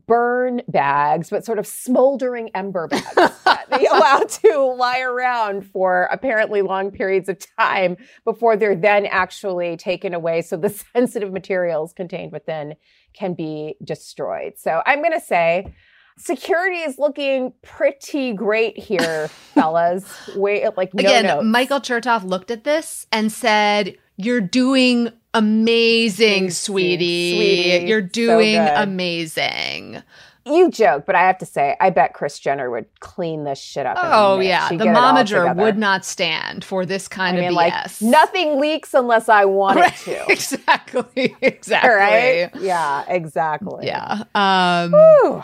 [0.07, 6.07] burn bags, but sort of smoldering ember bags that they allow to lie around for
[6.11, 10.41] apparently long periods of time before they're then actually taken away.
[10.41, 12.75] So the sensitive materials contained within
[13.13, 14.53] can be destroyed.
[14.57, 15.73] So I'm going to say,
[16.17, 20.29] security is looking pretty great here, fellas.
[20.35, 21.45] Wait, like no Again, notes.
[21.45, 27.35] Michael Chertoff looked at this and said, You're doing amazing, sweetie.
[27.35, 27.87] sweetie.
[27.87, 30.03] You're doing good." amazing.
[30.43, 33.85] You joke, but I have to say, I bet Chris Jenner would clean this shit
[33.85, 33.95] up.
[34.01, 34.69] Oh, yeah.
[34.69, 38.01] She'd The momager would not stand for this kind I mean, of like BS.
[38.01, 40.25] nothing leaks unless I want it to.
[40.31, 41.35] exactly.
[41.43, 41.91] Exactly.
[41.91, 42.49] Right?
[42.59, 43.85] Yeah, exactly.
[43.85, 44.23] Yeah.
[44.33, 45.43] Um.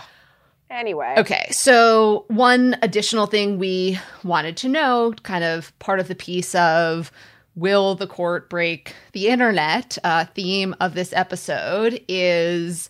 [0.70, 1.16] Anyway.
[1.18, 6.54] Okay, so one additional thing we wanted to know, kind of part of the piece
[6.56, 7.12] of
[7.56, 12.90] Will the Court Break the Internet uh, theme of this episode is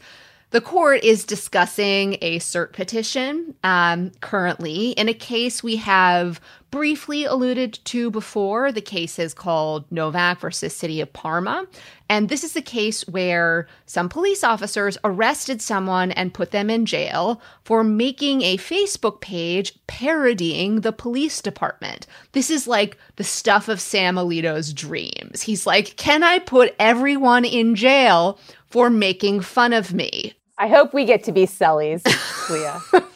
[0.51, 6.39] the court is discussing a cert petition um, currently in a case we have
[6.71, 8.71] briefly alluded to before.
[8.71, 11.65] The case is called Novak versus City of Parma.
[12.09, 16.85] And this is the case where some police officers arrested someone and put them in
[16.85, 22.07] jail for making a Facebook page parodying the police department.
[22.31, 25.41] This is like the stuff of Sam Alito's dreams.
[25.41, 30.36] He's like, Can I put everyone in jail for making fun of me?
[30.57, 32.03] I hope we get to be Sellies,
[32.49, 32.81] Leah.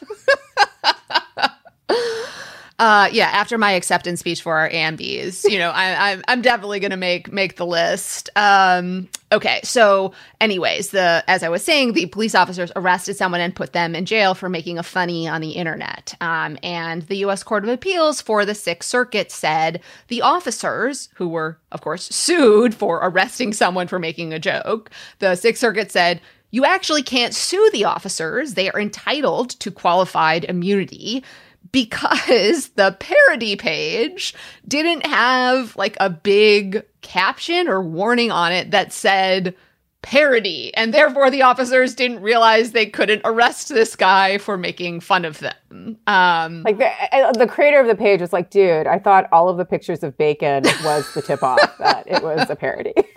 [2.82, 6.80] Uh, yeah, after my acceptance speech for our AMBs, you know, I, I'm I'm definitely
[6.80, 8.28] gonna make make the list.
[8.34, 13.54] Um, okay, so anyways, the as I was saying, the police officers arrested someone and
[13.54, 16.16] put them in jail for making a funny on the internet.
[16.20, 17.44] Um, and the U.S.
[17.44, 22.74] Court of Appeals for the Sixth Circuit said the officers, who were of course sued
[22.74, 24.90] for arresting someone for making a joke,
[25.20, 26.20] the Sixth Circuit said
[26.52, 28.54] you actually can't sue the officers.
[28.54, 31.24] They are entitled to qualified immunity
[31.72, 34.34] because the parody page
[34.68, 39.56] didn't have like a big caption or warning on it that said
[40.02, 40.74] parody.
[40.74, 45.38] And therefore, the officers didn't realize they couldn't arrest this guy for making fun of
[45.38, 45.96] them.
[46.06, 49.48] Um, like the, uh, the creator of the page was like, dude, I thought all
[49.48, 52.94] of the pictures of bacon was the tip off that it was a parody.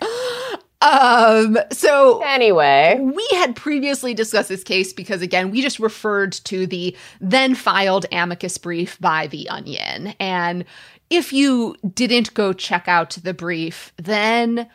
[0.86, 6.66] Um, so anyway, we had previously discussed this case because again, we just referred to
[6.66, 10.14] the then filed amicus brief by The Onion.
[10.20, 10.64] And
[11.10, 14.68] if you didn't go check out the brief, then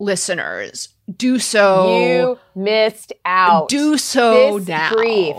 [0.00, 1.98] listeners, do so.
[1.98, 3.68] You missed out.
[3.68, 4.92] Do so this now.
[4.92, 5.36] Brief.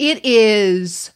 [0.00, 1.12] It is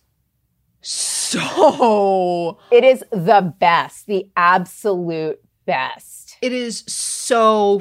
[0.81, 2.59] so.
[2.71, 6.37] It is the best, the absolute best.
[6.41, 7.18] It is so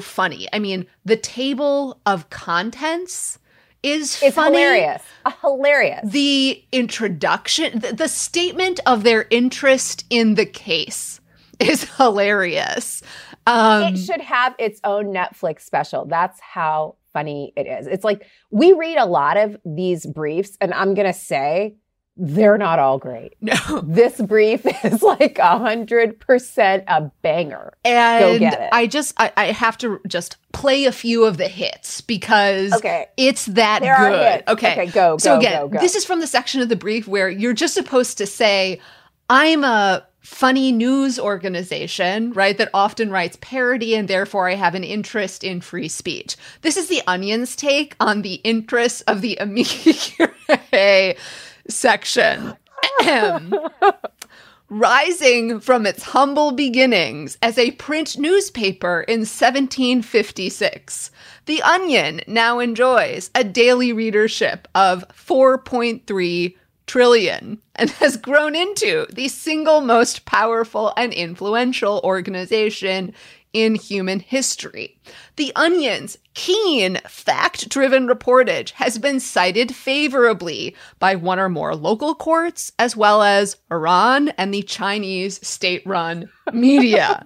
[0.00, 0.48] funny.
[0.52, 3.38] I mean, the table of contents
[3.82, 4.58] is it's funny.
[4.58, 5.02] hilarious.
[5.40, 6.10] Hilarious.
[6.10, 11.20] The introduction, the, the statement of their interest in the case
[11.60, 13.02] is hilarious.
[13.46, 16.04] Um, it should have its own Netflix special.
[16.04, 17.86] That's how funny it is.
[17.86, 21.76] It's like we read a lot of these briefs, and I'm going to say
[22.20, 23.34] they're not all great.
[23.40, 23.54] No.
[23.84, 27.74] This brief is like a hundred percent a banger.
[27.84, 28.68] And Go get it.
[28.72, 33.06] I just I, I have to just play a few of the hits because Okay.
[33.16, 34.42] it's that There good.
[34.48, 34.72] Okay.
[34.72, 35.78] Okay, go, So again, go, go.
[35.78, 38.80] this is from the section of the brief where you're just supposed to say,
[39.30, 44.84] I'm a funny news organization, right, that often writes parody and therefore I have an
[44.84, 46.36] interest in free speech.
[46.62, 51.16] This is the Onion's take on the interests of the amici curiae
[51.68, 52.56] section.
[54.70, 61.10] Rising from its humble beginnings as a print newspaper in 1756,
[61.46, 66.54] The Onion now enjoys a daily readership of 4.3
[66.88, 73.14] trillion and has grown into the single most powerful and influential organization
[73.52, 74.98] in human history.
[75.36, 82.14] The Onion's keen, fact driven reportage has been cited favorably by one or more local
[82.14, 87.22] courts, as well as Iran and the Chinese state run media.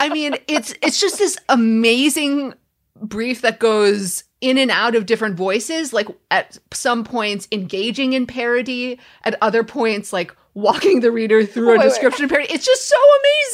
[0.00, 2.54] I mean, it's it's just this amazing
[3.00, 8.26] brief that goes in and out of different voices, like at some points engaging in
[8.26, 12.52] parody, at other points, like walking the reader through a description parody.
[12.52, 12.96] It's just so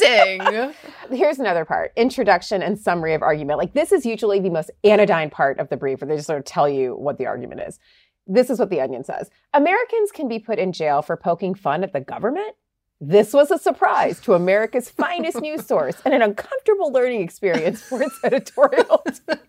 [0.01, 0.73] amazing.
[1.11, 3.59] Here's another part introduction and summary of argument.
[3.59, 6.39] Like, this is usually the most anodyne part of the brief where they just sort
[6.39, 7.79] of tell you what the argument is.
[8.27, 11.83] This is what the Onion says Americans can be put in jail for poking fun
[11.83, 12.55] at the government.
[13.01, 18.03] This was a surprise to America's finest news source and an uncomfortable learning experience for
[18.03, 19.39] its editorial team.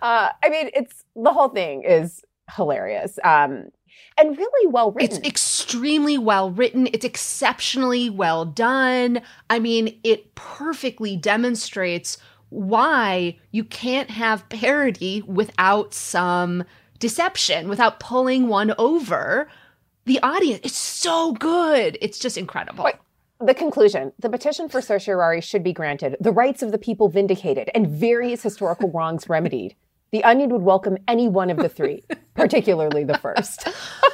[0.00, 3.70] uh, I mean, it's the whole thing is hilarious um,
[4.18, 5.18] and really well written.
[5.18, 6.88] It's extremely well written.
[6.92, 9.20] It's exceptionally well done.
[9.50, 12.18] I mean, it perfectly demonstrates
[12.48, 16.64] why you can't have parody without some
[16.98, 19.48] deception, without pulling one over
[20.04, 20.60] the audience.
[20.64, 21.98] It's so good.
[22.00, 22.84] It's just incredible.
[22.84, 22.94] Wait.
[23.38, 27.70] The conclusion the petition for certiorari should be granted, the rights of the people vindicated,
[27.74, 29.76] and various historical wrongs remedied.
[30.12, 32.04] The Onion would welcome any one of the three,
[32.34, 33.68] particularly the first.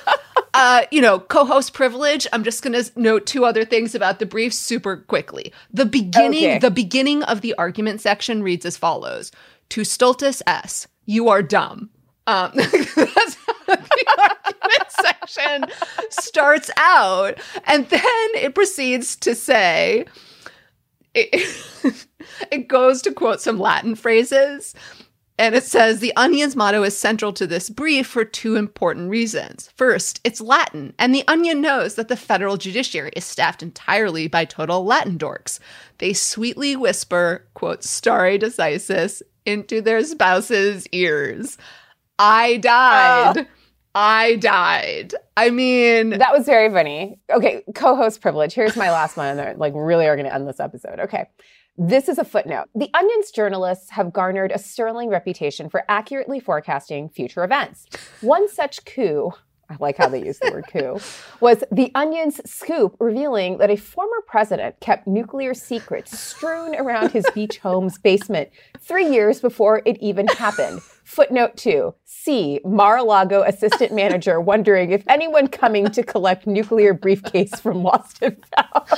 [0.55, 2.27] uh, you know, co-host privilege.
[2.33, 5.53] I'm just going to note two other things about the brief super quickly.
[5.73, 6.59] The beginning, Okay.
[6.59, 9.31] the beginning of the argument section reads as follows:
[9.69, 11.91] "Tu stultus es, you are dumb."
[12.27, 15.65] Um, that's how the argument section
[16.11, 18.03] starts out, and then
[18.35, 20.07] it proceeds to say.
[21.15, 21.67] It,
[22.51, 24.75] it goes to quote some Latin phrases.
[25.43, 29.71] And it says the Onion's motto is central to this brief for two important reasons.
[29.75, 34.45] First, it's Latin, and the Onion knows that the federal judiciary is staffed entirely by
[34.45, 35.59] total Latin dorks.
[35.99, 41.59] They sweetly whisper, quote, stare decisis into their spouses' ears.
[42.21, 43.49] I died.
[43.97, 45.13] I died.
[45.37, 47.19] I mean, That was very funny.
[47.33, 48.55] Okay, co host privilege.
[48.55, 49.59] Here's my last one.
[49.59, 51.01] Like, really are going to end this episode.
[51.01, 51.27] Okay.
[51.79, 52.67] This is a footnote.
[52.75, 57.87] The Onion's journalists have garnered a sterling reputation for accurately forecasting future events.
[58.21, 59.33] One such coup,
[59.73, 61.01] I like how they use the word coup,
[61.41, 67.25] was The Onion's scoop revealing that a former president kept nuclear secrets strewn around his
[67.35, 68.51] beach home's basement
[68.81, 70.83] three years before it even happened.
[71.05, 72.61] Footnote two C.
[72.65, 78.19] Mar a Lago assistant manager wondering if anyone coming to collect nuclear briefcase from lost
[78.21, 78.89] and found.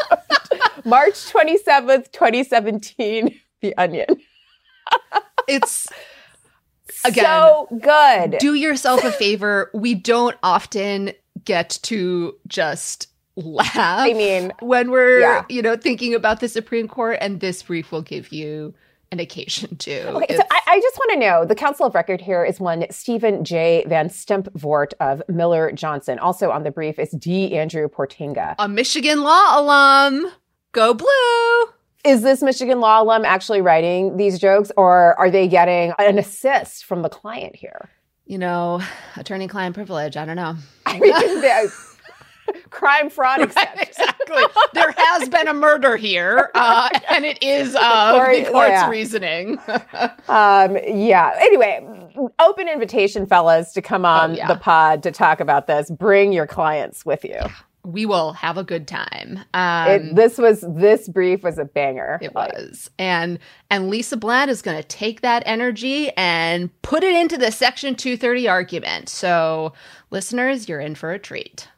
[0.85, 4.07] March 27th, 2017, The Onion.
[5.47, 5.89] It's
[7.05, 8.39] again so good.
[8.39, 9.71] do yourself a favor.
[9.75, 11.13] We don't often
[11.45, 13.77] get to just laugh.
[13.77, 15.45] I mean, when we're yeah.
[15.49, 18.75] you know thinking about the Supreme Court, and this brief will give you
[19.13, 20.09] an occasion to.
[20.09, 22.85] Okay, so I, I just want to know the counsel of record here is one
[22.91, 23.85] Stephen J.
[23.87, 26.19] Van Stempvoort of Miller Johnson.
[26.19, 27.55] Also on the brief is D.
[27.55, 28.55] Andrew Portinga.
[28.59, 30.31] a Michigan law alum.
[30.73, 31.74] Go blue.
[32.05, 36.85] Is this Michigan law alum actually writing these jokes, or are they getting an assist
[36.85, 37.89] from the client here?
[38.27, 38.81] You know,
[39.17, 40.17] attorney client privilege.
[40.17, 40.57] I don't know.
[40.87, 41.71] I mean,
[42.71, 43.79] crime fraud exception.
[43.89, 44.43] exactly.
[44.75, 48.89] there has been a murder here, uh, and it is uh, Court- the court's yeah.
[48.91, 49.59] reasoning.
[50.27, 51.33] Um, yeah.
[51.39, 51.87] Anyway,
[52.39, 54.49] open invitation, fellas, to come on Oh, yeah.
[54.49, 55.91] the pod to talk about this.
[55.91, 57.39] Bring your clients with you.
[57.85, 59.41] We will have a good time.
[59.55, 62.19] Um, It, this was this brief was a banger.
[62.23, 62.91] It Like, was.
[62.99, 63.39] And
[63.71, 67.95] and Lisa Blatt is going to take that energy and put it into the section
[67.95, 69.09] 230 argument.
[69.09, 69.73] So,
[70.11, 71.69] listeners, you're in for a treat.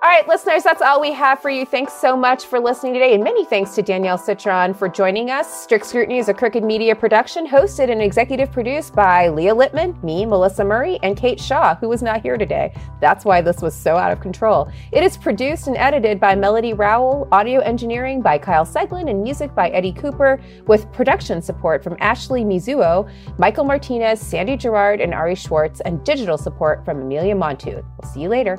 [0.00, 1.66] All right, listeners, that's all we have for you.
[1.66, 3.14] Thanks so much for listening today.
[3.14, 5.52] And many thanks to Danielle Citron for joining us.
[5.64, 10.24] Strict Scrutiny is a Crooked Media production, hosted and executive produced by Leah Littman, me,
[10.24, 12.72] Melissa Murray, and Kate Shaw, who was not here today.
[13.00, 14.70] That's why this was so out of control.
[14.92, 19.52] It is produced and edited by Melody Rowell, audio engineering by Kyle Seglin, and music
[19.52, 25.34] by Eddie Cooper, with production support from Ashley Mizuo, Michael Martinez, Sandy Gerard, and Ari
[25.34, 27.84] Schwartz, and digital support from Amelia Montooth.
[28.00, 28.58] We'll see you later.